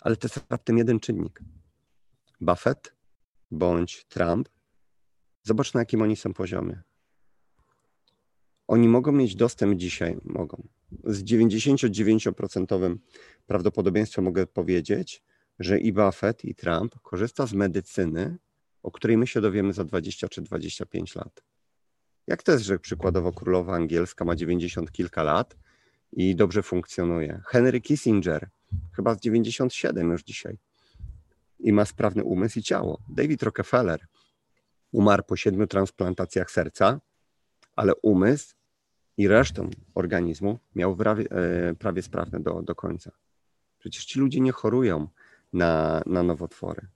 ale 0.00 0.16
to 0.16 0.28
jest 0.28 0.40
raptem 0.50 0.78
jeden 0.78 1.00
czynnik. 1.00 1.40
Buffett 2.40 2.94
bądź 3.50 4.04
Trump, 4.04 4.48
zobacz 5.42 5.74
na 5.74 5.80
jakim 5.80 6.02
oni 6.02 6.16
są 6.16 6.34
poziomie. 6.34 6.82
Oni 8.68 8.88
mogą 8.88 9.12
mieć 9.12 9.36
dostęp 9.36 9.78
dzisiaj, 9.78 10.18
mogą. 10.24 10.68
Z 11.04 11.24
99% 11.24 12.96
prawdopodobieństwem 13.46 14.24
mogę 14.24 14.46
powiedzieć, 14.46 15.22
że 15.58 15.78
i 15.78 15.92
Buffett, 15.92 16.44
i 16.44 16.54
Trump 16.54 16.94
korzysta 17.02 17.46
z 17.46 17.52
medycyny, 17.52 18.38
o 18.82 18.90
której 18.90 19.16
my 19.16 19.26
się 19.26 19.40
dowiemy 19.40 19.72
za 19.72 19.84
20 19.84 20.28
czy 20.28 20.42
25 20.42 21.14
lat. 21.14 21.42
Jak 22.26 22.42
to 22.42 22.52
jest, 22.52 22.64
że 22.64 22.78
przykładowo 22.78 23.32
królowa 23.32 23.74
angielska 23.74 24.24
ma 24.24 24.36
90 24.36 24.92
kilka 24.92 25.22
lat 25.22 25.56
i 26.12 26.36
dobrze 26.36 26.62
funkcjonuje? 26.62 27.42
Henry 27.46 27.80
Kissinger 27.80 28.50
chyba 28.92 29.14
z 29.14 29.20
97 29.20 30.10
już 30.10 30.22
dzisiaj. 30.22 30.58
I 31.58 31.72
ma 31.72 31.84
sprawny 31.84 32.24
umysł 32.24 32.58
i 32.58 32.62
ciało. 32.62 33.00
David 33.08 33.42
Rockefeller 33.42 34.06
umarł 34.92 35.22
po 35.22 35.36
siedmiu 35.36 35.66
transplantacjach 35.66 36.50
serca, 36.50 37.00
ale 37.76 37.94
umysł 37.94 38.54
i 39.16 39.28
resztę 39.28 39.70
organizmu 39.94 40.58
miał 40.74 40.96
prawie, 40.96 41.30
e, 41.30 41.74
prawie 41.74 42.02
sprawny 42.02 42.40
do, 42.40 42.62
do 42.62 42.74
końca. 42.74 43.10
Przecież 43.78 44.04
ci 44.04 44.20
ludzie 44.20 44.40
nie 44.40 44.52
chorują 44.52 45.08
na, 45.52 46.02
na 46.06 46.22
nowotwory, 46.22 46.86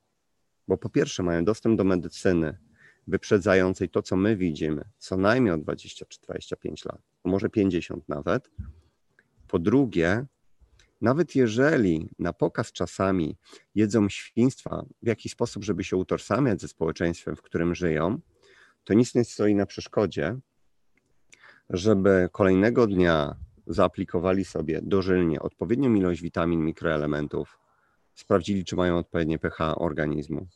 bo 0.69 0.77
po 0.77 0.89
pierwsze 0.89 1.23
mają 1.23 1.45
dostęp 1.45 1.79
do 1.79 1.85
medycyny 1.85 2.59
wyprzedzającej 3.07 3.89
to, 3.89 4.03
co 4.03 4.17
my 4.17 4.37
widzimy, 4.37 4.85
co 4.99 5.17
najmniej 5.17 5.55
o 5.55 5.59
20 5.59 6.07
czy 6.07 6.21
25 6.21 6.85
lat, 6.85 7.03
może 7.25 7.49
50 7.49 8.09
nawet. 8.09 8.51
Po 9.49 9.59
drugie, 9.59 10.27
nawet 11.05 11.35
jeżeli 11.35 12.09
na 12.19 12.33
pokaz 12.33 12.73
czasami 12.73 13.37
jedzą 13.75 14.09
świństwa 14.09 14.85
w 15.03 15.07
jakiś 15.07 15.33
sposób, 15.33 15.65
żeby 15.65 15.85
się 15.85 15.97
utożsamiać 15.97 16.61
ze 16.61 16.69
społeczeństwem, 16.69 17.37
w 17.37 17.43
którym 17.43 17.75
żyją, 17.75 18.21
to 18.85 18.95
nic 18.95 19.15
nie 19.15 19.25
stoi 19.25 19.55
na 19.55 19.67
przeszkodzie, 19.67 20.37
żeby 21.71 22.29
kolejnego 22.33 22.87
dnia 22.87 23.37
zaaplikowali 23.67 24.45
sobie 24.45 24.81
dożylnie 24.83 25.41
odpowiednią 25.41 25.95
ilość 25.95 26.23
witamin, 26.23 26.65
mikroelementów, 26.65 27.59
sprawdzili, 28.15 28.65
czy 28.65 28.77
mają 28.77 28.99
odpowiednie 28.99 29.39
pH 29.39 29.75
organizmu 29.79 30.47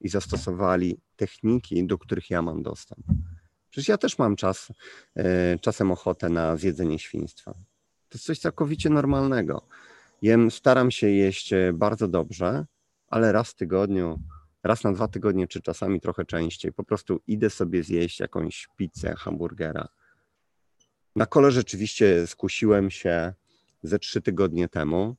i 0.00 0.08
zastosowali 0.08 1.00
techniki, 1.16 1.86
do 1.86 1.98
których 1.98 2.30
ja 2.30 2.42
mam 2.42 2.62
dostęp. 2.62 3.06
Przecież 3.70 3.88
ja 3.88 3.98
też 3.98 4.18
mam 4.18 4.36
czas, 4.36 4.72
e, 5.16 5.58
czasem 5.58 5.90
ochotę 5.92 6.28
na 6.28 6.56
zjedzenie 6.56 6.98
świństwa. 6.98 7.54
To 8.10 8.16
jest 8.18 8.26
coś 8.26 8.38
całkowicie 8.38 8.90
normalnego. 8.90 9.62
Jem, 10.22 10.50
staram 10.50 10.90
się 10.90 11.08
jeść 11.08 11.52
e, 11.52 11.72
bardzo 11.72 12.08
dobrze, 12.08 12.66
ale 13.08 13.32
raz 13.32 13.50
w 13.50 13.54
tygodniu, 13.54 14.20
raz 14.62 14.84
na 14.84 14.92
dwa 14.92 15.08
tygodnie, 15.08 15.48
czy 15.48 15.60
czasami 15.62 16.00
trochę 16.00 16.24
częściej, 16.24 16.72
po 16.72 16.84
prostu 16.84 17.20
idę 17.26 17.50
sobie 17.50 17.82
zjeść 17.82 18.20
jakąś 18.20 18.68
pizzę, 18.76 19.14
hamburgera. 19.18 19.88
Na 21.16 21.26
kole 21.26 21.50
rzeczywiście 21.50 22.26
skusiłem 22.26 22.90
się 22.90 23.32
ze 23.82 23.98
trzy 23.98 24.20
tygodnie 24.22 24.68
temu. 24.68 25.16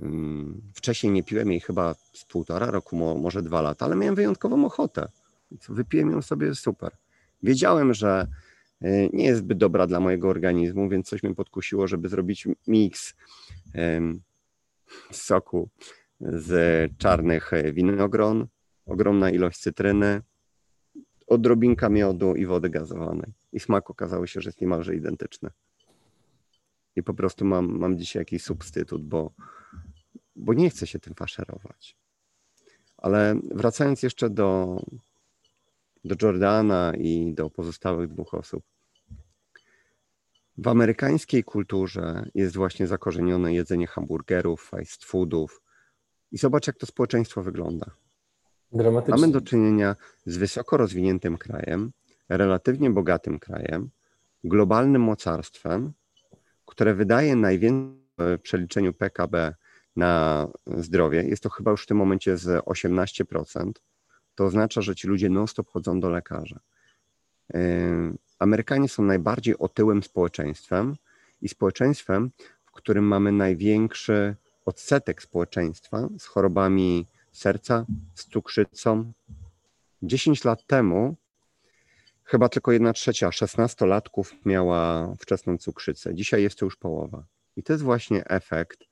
Mm, 0.00 0.62
wcześniej 0.74 1.12
nie 1.12 1.22
piłem 1.22 1.50
jej 1.50 1.60
chyba 1.60 1.94
z 2.12 2.24
półtora 2.24 2.66
roku, 2.66 2.96
może 3.18 3.42
dwa 3.42 3.62
lata, 3.62 3.84
ale 3.84 3.96
miałem 3.96 4.14
wyjątkową 4.14 4.64
ochotę. 4.64 5.08
Wypiłem 5.68 6.10
ją 6.10 6.22
sobie 6.22 6.54
super. 6.54 6.96
Wiedziałem, 7.42 7.94
że 7.94 8.26
nie 9.12 9.24
jest 9.24 9.40
zbyt 9.40 9.58
dobra 9.58 9.86
dla 9.86 10.00
mojego 10.00 10.28
organizmu, 10.28 10.88
więc 10.88 11.08
coś 11.08 11.22
mnie 11.22 11.34
podkusiło, 11.34 11.86
żeby 11.88 12.08
zrobić 12.08 12.48
miks 12.66 13.14
soku 15.12 15.68
z 16.20 16.90
czarnych 16.98 17.50
winogron, 17.72 18.46
ogromna 18.86 19.30
ilość 19.30 19.58
cytryny, 19.58 20.22
odrobinka 21.26 21.88
miodu 21.88 22.34
i 22.34 22.46
wody 22.46 22.70
gazowanej. 22.70 23.32
I 23.52 23.60
smak 23.60 23.90
okazało 23.90 24.26
się, 24.26 24.40
że 24.40 24.48
jest 24.48 24.60
niemalże 24.60 24.96
identyczny. 24.96 25.50
I 26.96 27.02
po 27.02 27.14
prostu 27.14 27.44
mam, 27.44 27.78
mam 27.78 27.98
dzisiaj 27.98 28.20
jakiś 28.20 28.42
substytut, 28.42 29.04
bo, 29.04 29.32
bo 30.36 30.54
nie 30.54 30.70
chcę 30.70 30.86
się 30.86 30.98
tym 30.98 31.14
faszerować. 31.14 31.96
Ale 32.96 33.40
wracając 33.54 34.02
jeszcze 34.02 34.30
do, 34.30 34.78
do 36.04 36.16
Jordana 36.22 36.92
i 36.98 37.34
do 37.34 37.50
pozostałych 37.50 38.08
dwóch 38.08 38.34
osób. 38.34 38.64
W 40.58 40.68
amerykańskiej 40.68 41.44
kulturze 41.44 42.26
jest 42.34 42.56
właśnie 42.56 42.86
zakorzenione 42.86 43.54
jedzenie 43.54 43.86
hamburgerów, 43.86 44.62
fast 44.62 45.04
foodów. 45.04 45.62
I 46.32 46.38
zobacz, 46.38 46.66
jak 46.66 46.76
to 46.76 46.86
społeczeństwo 46.86 47.42
wygląda. 47.42 47.86
Mamy 49.08 49.32
do 49.32 49.40
czynienia 49.40 49.96
z 50.26 50.36
wysoko 50.36 50.76
rozwiniętym 50.76 51.38
krajem, 51.38 51.92
relatywnie 52.28 52.90
bogatym 52.90 53.38
krajem, 53.38 53.90
globalnym 54.44 55.02
mocarstwem, 55.02 55.92
które 56.66 56.94
wydaje 56.94 57.36
najwięcej 57.36 58.02
w 58.18 58.38
przeliczeniu 58.42 58.92
PKB 58.92 59.54
na 59.96 60.46
zdrowie. 60.66 61.22
Jest 61.22 61.42
to 61.42 61.50
chyba 61.50 61.70
już 61.70 61.82
w 61.82 61.86
tym 61.86 61.96
momencie 61.96 62.36
z 62.36 62.64
18%. 62.64 63.72
To 64.34 64.44
oznacza, 64.44 64.82
że 64.82 64.94
ci 64.94 65.08
ludzie 65.08 65.28
non-stop 65.28 65.70
chodzą 65.70 66.00
do 66.00 66.10
lekarza. 66.10 66.60
Amerykanie 68.38 68.88
są 68.88 69.02
najbardziej 69.02 69.58
otyłym 69.58 70.02
społeczeństwem 70.02 70.96
i 71.42 71.48
społeczeństwem, 71.48 72.30
w 72.64 72.70
którym 72.72 73.04
mamy 73.04 73.32
największy 73.32 74.36
odsetek 74.64 75.22
społeczeństwa 75.22 76.08
z 76.18 76.26
chorobami 76.26 77.06
serca, 77.32 77.86
z 78.14 78.24
cukrzycą. 78.24 79.12
10 80.02 80.44
lat 80.44 80.66
temu 80.66 81.16
chyba 82.24 82.48
tylko 82.48 82.72
jedna 82.72 82.92
trzecia 82.92 83.28
16-latków 83.28 84.24
miała 84.44 85.14
wczesną 85.18 85.58
cukrzycę. 85.58 86.14
Dzisiaj 86.14 86.42
jest 86.42 86.58
to 86.58 86.64
już 86.64 86.76
połowa. 86.76 87.24
I 87.56 87.62
to 87.62 87.72
jest 87.72 87.82
właśnie 87.82 88.24
efekt 88.24 88.84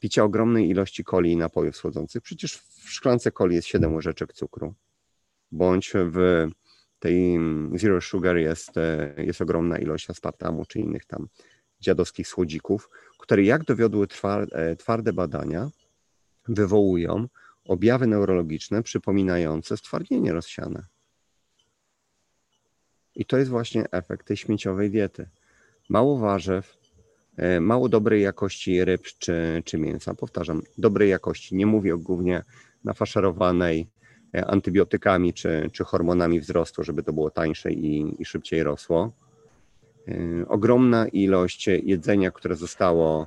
picia 0.00 0.24
ogromnej 0.24 0.68
ilości 0.68 1.04
coli 1.04 1.32
i 1.32 1.36
napojów 1.36 1.76
słodzących. 1.76 2.22
Przecież 2.22 2.56
w 2.56 2.90
szklance 2.90 3.32
coli 3.32 3.54
jest 3.54 3.68
7 3.68 3.94
łyżeczek 3.94 4.32
cukru, 4.32 4.74
bądź 5.52 5.92
w 5.94 6.46
tej 6.98 7.38
zero 7.74 8.00
sugar 8.00 8.36
jest, 8.36 8.70
jest 9.16 9.40
ogromna 9.40 9.78
ilość 9.78 10.10
aspartamu 10.10 10.64
czy 10.64 10.78
innych 10.78 11.04
tam 11.04 11.28
dziadowskich 11.80 12.28
słodzików, 12.28 12.90
które 13.18 13.42
jak 13.42 13.64
dowiodły 13.64 14.06
twarde 14.78 15.12
badania, 15.12 15.70
wywołują 16.48 17.28
objawy 17.64 18.06
neurologiczne 18.06 18.82
przypominające 18.82 19.76
stwardnienie 19.76 20.32
rozsiane. 20.32 20.86
I 23.14 23.24
to 23.24 23.38
jest 23.38 23.50
właśnie 23.50 23.90
efekt 23.90 24.26
tej 24.26 24.36
śmieciowej 24.36 24.90
diety. 24.90 25.28
Mało 25.88 26.18
warzyw, 26.18 26.76
e, 26.76 26.79
mało 27.60 27.88
dobrej 27.88 28.22
jakości 28.22 28.84
ryb 28.84 29.02
czy, 29.18 29.62
czy 29.64 29.78
mięsa. 29.78 30.14
Powtarzam, 30.14 30.62
dobrej 30.78 31.10
jakości. 31.10 31.56
Nie 31.56 31.66
mówię 31.66 31.96
głównie 31.96 32.42
nafaszerowanej 32.84 33.86
e, 34.34 34.46
antybiotykami 34.46 35.34
czy, 35.34 35.70
czy 35.72 35.84
hormonami 35.84 36.40
wzrostu, 36.40 36.84
żeby 36.84 37.02
to 37.02 37.12
było 37.12 37.30
tańsze 37.30 37.72
i, 37.72 38.22
i 38.22 38.24
szybciej 38.24 38.62
rosło. 38.62 39.12
E, 40.08 40.14
ogromna 40.48 41.08
ilość 41.08 41.66
jedzenia, 41.66 42.30
które 42.30 42.56
zostało 42.56 43.26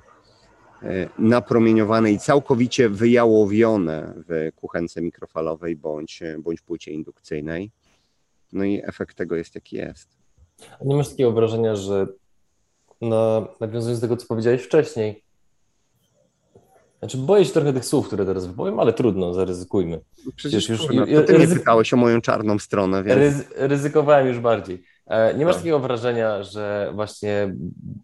napromieniowane 1.20 2.12
i 2.12 2.20
całkowicie 2.20 2.90
wyjałowione 2.90 4.14
w 4.30 4.52
kuchence 4.56 5.02
mikrofalowej 5.02 5.76
bądź, 5.76 6.24
bądź 6.40 6.62
płycie 6.62 6.92
indukcyjnej 6.92 7.72
no 8.54 8.64
i 8.64 8.82
efekt 8.84 9.18
tego 9.18 9.36
jest 9.36 9.56
jaki 9.56 9.76
jest. 9.76 10.18
A 10.82 10.86
nie 10.86 10.96
masz 10.96 11.10
takiego 11.10 11.32
wrażenia, 11.32 11.76
że 11.76 12.08
na, 13.04 13.48
nawiązując 13.60 14.00
do 14.00 14.08
tego, 14.08 14.18
co 14.18 14.28
powiedziałeś 14.28 14.62
wcześniej, 14.62 15.24
znaczy 17.00 17.18
boję 17.18 17.46
się 17.46 17.54
trochę 17.54 17.74
tych 17.74 17.86
słów, 17.86 18.08
które 18.08 18.26
teraz 18.26 18.46
wypowiem, 18.46 18.80
ale 18.80 18.94
trudno, 18.94 19.34
zaryzykujmy. 19.34 20.00
Przecież, 20.36 20.70
już 20.70 20.82
kurna, 20.82 21.06
ty 21.06 21.38
ryzy... 21.38 21.56
pytałeś 21.56 21.94
o 21.94 21.98
moją 21.98 22.22
czarną 22.22 22.60
stronę, 22.60 23.04
więc... 23.04 23.18
Ryzy... 23.18 23.46
Ryzykowałem 23.56 24.28
już 24.28 24.40
bardziej. 24.40 24.84
E, 25.08 25.34
nie 25.34 25.46
masz 25.46 25.56
no. 25.56 25.60
takiego 25.60 25.80
wrażenia, 25.80 26.44
że 26.44 26.92
właśnie 26.96 27.56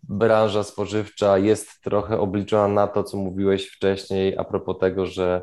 branża 0.03 0.63
spożywcza 0.63 1.37
jest 1.37 1.81
trochę 1.83 2.19
obliczona 2.19 2.67
na 2.67 2.87
to, 2.87 3.03
co 3.03 3.17
mówiłeś 3.17 3.67
wcześniej 3.67 4.37
a 4.37 4.43
propos 4.43 4.79
tego, 4.79 5.05
że 5.05 5.41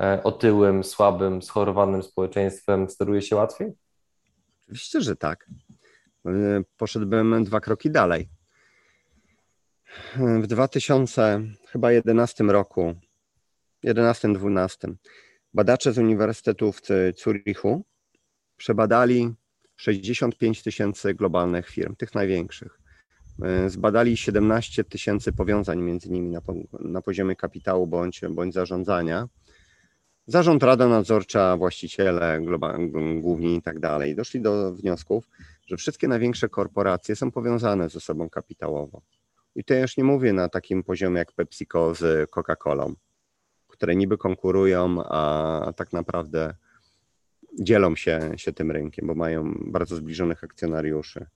e, 0.00 0.22
otyłym, 0.24 0.84
słabym, 0.84 1.42
schorowanym 1.42 2.02
społeczeństwem 2.02 2.90
steruje 2.90 3.22
się 3.22 3.36
łatwiej? 3.36 3.72
Oczywiście, 4.62 5.00
że 5.00 5.16
tak. 5.16 5.46
E, 6.26 6.30
poszedłbym 6.76 7.44
dwa 7.44 7.60
kroki 7.60 7.90
dalej. 7.90 8.28
W 10.42 10.46
2011 10.46 12.44
roku, 12.44 12.94
11-12, 13.84 14.94
badacze 15.54 15.92
z 15.92 15.98
Uniwersytetu 15.98 16.72
w 16.72 16.80
Zurichu 17.16 17.84
przebadali 18.56 19.34
65 19.76 20.62
tysięcy 20.62 21.14
globalnych 21.14 21.68
firm, 21.68 21.96
tych 21.96 22.14
największych. 22.14 22.78
E, 23.42 23.70
zbadali 23.70 24.16
17 24.16 24.84
tysięcy 24.84 25.32
powiązań 25.32 25.82
między 25.82 26.10
nimi 26.10 26.30
na, 26.30 26.40
na 26.80 27.02
poziomie 27.02 27.36
kapitału 27.36 27.86
bądź, 27.86 28.20
bądź 28.30 28.54
zarządzania 28.54 29.28
Zarząd, 30.28 30.62
rada 30.62 30.88
nadzorcza, 30.88 31.56
właściciele, 31.56 32.40
główni 33.20 33.56
i 33.56 33.62
tak 33.62 33.80
dalej 33.80 34.16
doszli 34.16 34.40
do 34.40 34.72
wniosków, 34.72 35.28
że 35.66 35.76
wszystkie 35.76 36.08
największe 36.08 36.48
korporacje 36.48 37.16
są 37.16 37.30
powiązane 37.30 37.88
ze 37.88 38.00
sobą 38.00 38.30
kapitałowo. 38.30 39.02
I 39.56 39.64
to 39.64 39.74
już 39.74 39.96
nie 39.96 40.04
mówię 40.04 40.32
na 40.32 40.48
takim 40.48 40.82
poziomie 40.82 41.18
jak 41.18 41.32
PepsiCo 41.32 41.94
z 41.94 42.30
Coca-Colą, 42.30 42.94
które 43.68 43.96
niby 43.96 44.18
konkurują, 44.18 45.02
a 45.04 45.72
tak 45.76 45.92
naprawdę 45.92 46.54
dzielą 47.60 47.96
się, 47.96 48.32
się 48.36 48.52
tym 48.52 48.70
rynkiem, 48.70 49.06
bo 49.06 49.14
mają 49.14 49.54
bardzo 49.66 49.96
zbliżonych 49.96 50.44
akcjonariuszy. 50.44 51.26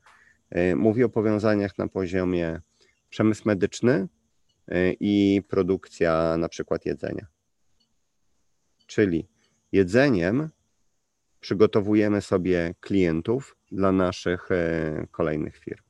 Y, 0.57 0.77
mówię 0.77 1.07
o 1.07 1.09
powiązaniach 1.09 1.79
na 1.79 1.89
poziomie 1.89 2.61
przemysł 3.09 3.43
medyczny 3.45 4.09
y, 4.73 4.97
i 5.01 5.43
produkcja 5.49 6.37
na 6.37 6.49
przykład 6.49 6.87
jedzenia. 6.87 7.27
Czyli 8.87 9.29
jedzeniem 9.73 10.49
przygotowujemy 11.41 12.21
sobie 12.21 12.75
klientów 12.81 13.57
dla 13.73 13.93
naszych 13.93 14.51
e, 14.51 15.07
kolejnych 15.11 15.57
firm. 15.57 15.90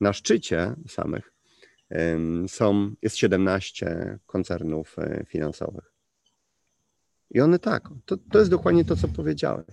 Na 0.00 0.12
szczycie 0.12 0.74
samych 0.88 1.32
są, 2.48 2.94
jest 3.02 3.16
17 3.16 4.18
koncernów 4.26 4.98
e, 4.98 5.24
finansowych. 5.28 5.92
I 7.30 7.40
one 7.40 7.58
tak, 7.58 7.88
to, 8.04 8.16
to 8.16 8.38
jest 8.38 8.50
dokładnie 8.50 8.84
to, 8.84 8.96
co 8.96 9.08
powiedziałeś. 9.08 9.66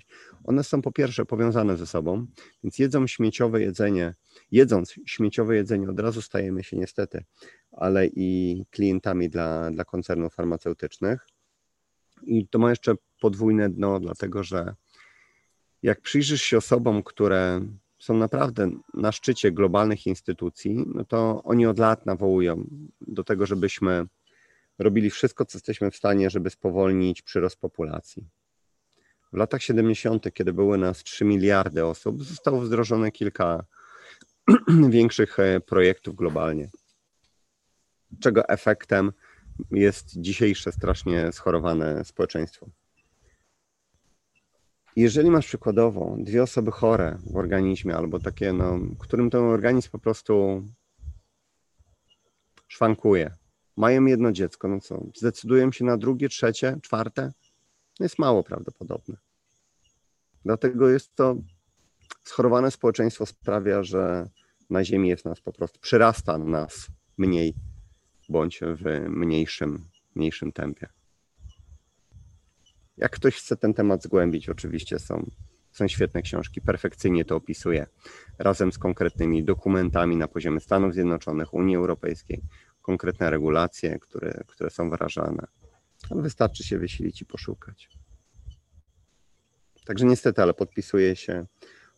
One 0.43 0.63
są 0.63 0.81
po 0.81 0.91
pierwsze 0.91 1.25
powiązane 1.25 1.77
ze 1.77 1.87
sobą, 1.87 2.25
więc 2.63 2.79
jedzą 2.79 3.07
śmieciowe 3.07 3.61
jedzenie, 3.61 4.15
jedząc 4.51 4.95
śmieciowe 5.05 5.55
jedzenie 5.55 5.89
od 5.89 5.99
razu 5.99 6.21
stajemy 6.21 6.63
się 6.63 6.77
niestety, 6.77 7.23
ale 7.71 8.07
i 8.07 8.63
klientami 8.71 9.29
dla, 9.29 9.71
dla 9.71 9.85
koncernów 9.85 10.33
farmaceutycznych. 10.33 11.27
I 12.23 12.47
to 12.47 12.59
ma 12.59 12.69
jeszcze 12.69 12.95
podwójne 13.21 13.69
dno, 13.69 13.99
dlatego 13.99 14.43
że 14.43 14.75
jak 15.83 16.01
przyjrzysz 16.01 16.41
się 16.41 16.57
osobom, 16.57 17.03
które 17.03 17.61
są 18.03 18.17
naprawdę 18.17 18.69
na 18.93 19.11
szczycie 19.11 19.51
globalnych 19.51 20.07
instytucji, 20.07 20.85
no 20.95 21.05
to 21.05 21.43
oni 21.43 21.65
od 21.65 21.79
lat 21.79 22.05
nawołują 22.05 22.67
do 23.01 23.23
tego, 23.23 23.45
żebyśmy 23.45 24.05
robili 24.79 25.09
wszystko, 25.09 25.45
co 25.45 25.57
jesteśmy 25.57 25.91
w 25.91 25.95
stanie, 25.95 26.29
żeby 26.29 26.49
spowolnić 26.49 27.21
przyrost 27.21 27.59
populacji. 27.59 28.27
W 29.33 29.37
latach 29.37 29.61
70., 29.63 30.33
kiedy 30.33 30.53
były 30.53 30.77
nas 30.77 31.03
3 31.03 31.25
miliardy 31.25 31.85
osób, 31.85 32.23
zostało 32.23 32.61
wdrożone 32.61 33.11
kilka 33.11 33.65
większych 34.89 35.39
e, 35.39 35.59
projektów 35.59 36.15
globalnie, 36.15 36.69
czego 38.19 38.49
efektem 38.49 39.11
jest 39.71 40.21
dzisiejsze 40.21 40.71
strasznie 40.71 41.31
schorowane 41.31 42.05
społeczeństwo. 42.05 42.69
Jeżeli 44.95 45.31
masz 45.31 45.45
przykładowo 45.45 46.15
dwie 46.19 46.43
osoby 46.43 46.71
chore 46.71 47.17
w 47.31 47.35
organizmie, 47.35 47.95
albo 47.95 48.19
takie, 48.19 48.53
no, 48.53 48.79
którym 48.99 49.29
ten 49.29 49.41
organizm 49.41 49.89
po 49.91 49.99
prostu 49.99 50.63
szwankuje, 52.67 53.31
mają 53.77 54.05
jedno 54.05 54.31
dziecko, 54.31 54.67
no 54.67 54.79
co, 54.79 55.03
zdecydują 55.15 55.71
się 55.71 55.85
na 55.85 55.97
drugie, 55.97 56.29
trzecie, 56.29 56.77
czwarte? 56.81 57.31
No 57.99 58.03
jest 58.03 58.19
mało 58.19 58.43
prawdopodobne. 58.43 59.17
Dlatego 60.45 60.89
jest 60.89 61.15
to 61.15 61.35
schorowane 62.23 62.71
społeczeństwo 62.71 63.25
sprawia, 63.25 63.83
że 63.83 64.29
na 64.69 64.83
Ziemi 64.85 65.09
jest 65.09 65.25
nas 65.25 65.41
po 65.41 65.53
prostu, 65.53 65.79
przyrasta 65.79 66.37
nas 66.37 66.87
mniej 67.17 67.53
bądź 68.29 68.59
w 68.59 69.09
mniejszym, 69.09 69.85
mniejszym 70.15 70.51
tempie. 70.51 70.87
Jak 72.97 73.11
ktoś 73.11 73.35
chce 73.35 73.57
ten 73.57 73.73
temat 73.73 74.03
zgłębić, 74.03 74.49
oczywiście 74.49 74.99
są, 74.99 75.29
są 75.71 75.87
świetne 75.87 76.21
książki, 76.21 76.61
perfekcyjnie 76.61 77.25
to 77.25 77.35
opisuje, 77.35 77.85
razem 78.39 78.71
z 78.71 78.77
konkretnymi 78.77 79.43
dokumentami 79.43 80.17
na 80.17 80.27
poziomie 80.27 80.59
Stanów 80.59 80.93
Zjednoczonych, 80.93 81.53
Unii 81.53 81.75
Europejskiej, 81.75 82.41
konkretne 82.81 83.29
regulacje, 83.29 83.99
które, 83.99 84.43
które 84.47 84.69
są 84.69 84.89
wyrażane. 84.89 85.47
Wystarczy 86.11 86.63
się 86.63 86.77
wysilić 86.77 87.21
i 87.21 87.25
poszukać. 87.25 87.89
Także 89.85 90.05
niestety, 90.05 90.41
ale 90.41 90.53
podpisuję 90.53 91.15
się 91.15 91.45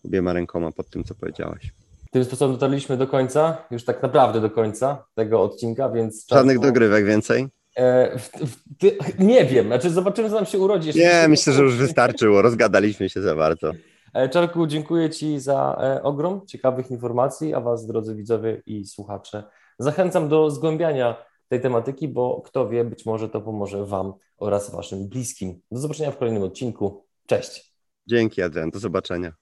obiema 0.05 0.33
rękoma 0.33 0.71
pod 0.71 0.89
tym, 0.89 1.03
co 1.03 1.15
powiedziałaś. 1.15 1.73
Tym 2.11 2.25
sposobem 2.25 2.55
dotarliśmy 2.55 2.97
do 2.97 3.07
końca, 3.07 3.57
już 3.71 3.85
tak 3.85 4.03
naprawdę 4.03 4.41
do 4.41 4.49
końca 4.49 5.05
tego 5.15 5.41
odcinka, 5.41 5.89
więc... 5.89 6.27
Żadnych 6.29 6.59
dogrywek 6.59 7.05
więcej? 7.05 7.47
E, 7.75 8.19
w, 8.19 8.29
w, 8.29 8.77
ty, 8.77 8.97
nie 9.19 9.45
wiem, 9.45 9.65
znaczy 9.65 9.89
zobaczymy, 9.89 10.29
co 10.29 10.35
nam 10.35 10.45
się 10.45 10.59
urodzi. 10.59 10.99
Nie, 10.99 11.27
myślę, 11.27 11.53
że 11.53 11.63
już 11.63 11.75
wystarczyło, 11.75 12.41
rozgadaliśmy 12.41 13.09
się 13.09 13.21
za 13.21 13.35
bardzo. 13.35 13.71
E, 14.13 14.29
Czarku, 14.29 14.67
dziękuję 14.67 15.09
Ci 15.09 15.39
za 15.39 15.77
e, 15.81 16.03
ogrom 16.03 16.47
ciekawych 16.47 16.91
informacji, 16.91 17.53
a 17.53 17.59
Was, 17.59 17.87
drodzy 17.87 18.15
widzowie 18.15 18.61
i 18.65 18.85
słuchacze, 18.85 19.43
zachęcam 19.79 20.29
do 20.29 20.51
zgłębiania 20.51 21.25
tej 21.47 21.61
tematyki, 21.61 22.07
bo 22.07 22.41
kto 22.45 22.69
wie, 22.69 22.83
być 22.83 23.05
może 23.05 23.29
to 23.29 23.41
pomoże 23.41 23.85
Wam 23.85 24.13
oraz 24.37 24.71
Waszym 24.71 25.07
bliskim. 25.09 25.61
Do 25.71 25.79
zobaczenia 25.79 26.11
w 26.11 26.17
kolejnym 26.17 26.43
odcinku. 26.43 27.05
Cześć. 27.25 27.75
Dzięki, 28.07 28.41
Adrian. 28.41 28.69
Do 28.69 28.79
zobaczenia. 28.79 29.33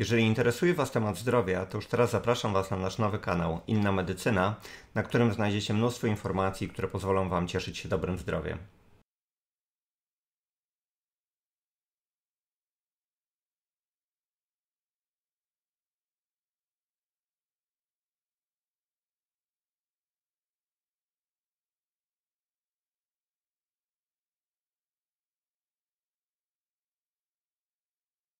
Jeżeli 0.00 0.22
interesuje 0.22 0.74
Was 0.74 0.90
temat 0.90 1.16
zdrowia, 1.16 1.66
to 1.66 1.78
już 1.78 1.86
teraz 1.86 2.10
zapraszam 2.10 2.52
Was 2.52 2.70
na 2.70 2.76
nasz 2.76 2.98
nowy 2.98 3.18
kanał 3.18 3.60
Inna 3.66 3.92
Medycyna, 3.92 4.56
na 4.94 5.02
którym 5.02 5.32
znajdziecie 5.32 5.74
mnóstwo 5.74 6.06
informacji, 6.06 6.68
które 6.68 6.88
pozwolą 6.88 7.28
Wam 7.28 7.48
cieszyć 7.48 7.78
się 7.78 7.88
dobrym 7.88 8.18
zdrowiem. 8.18 8.58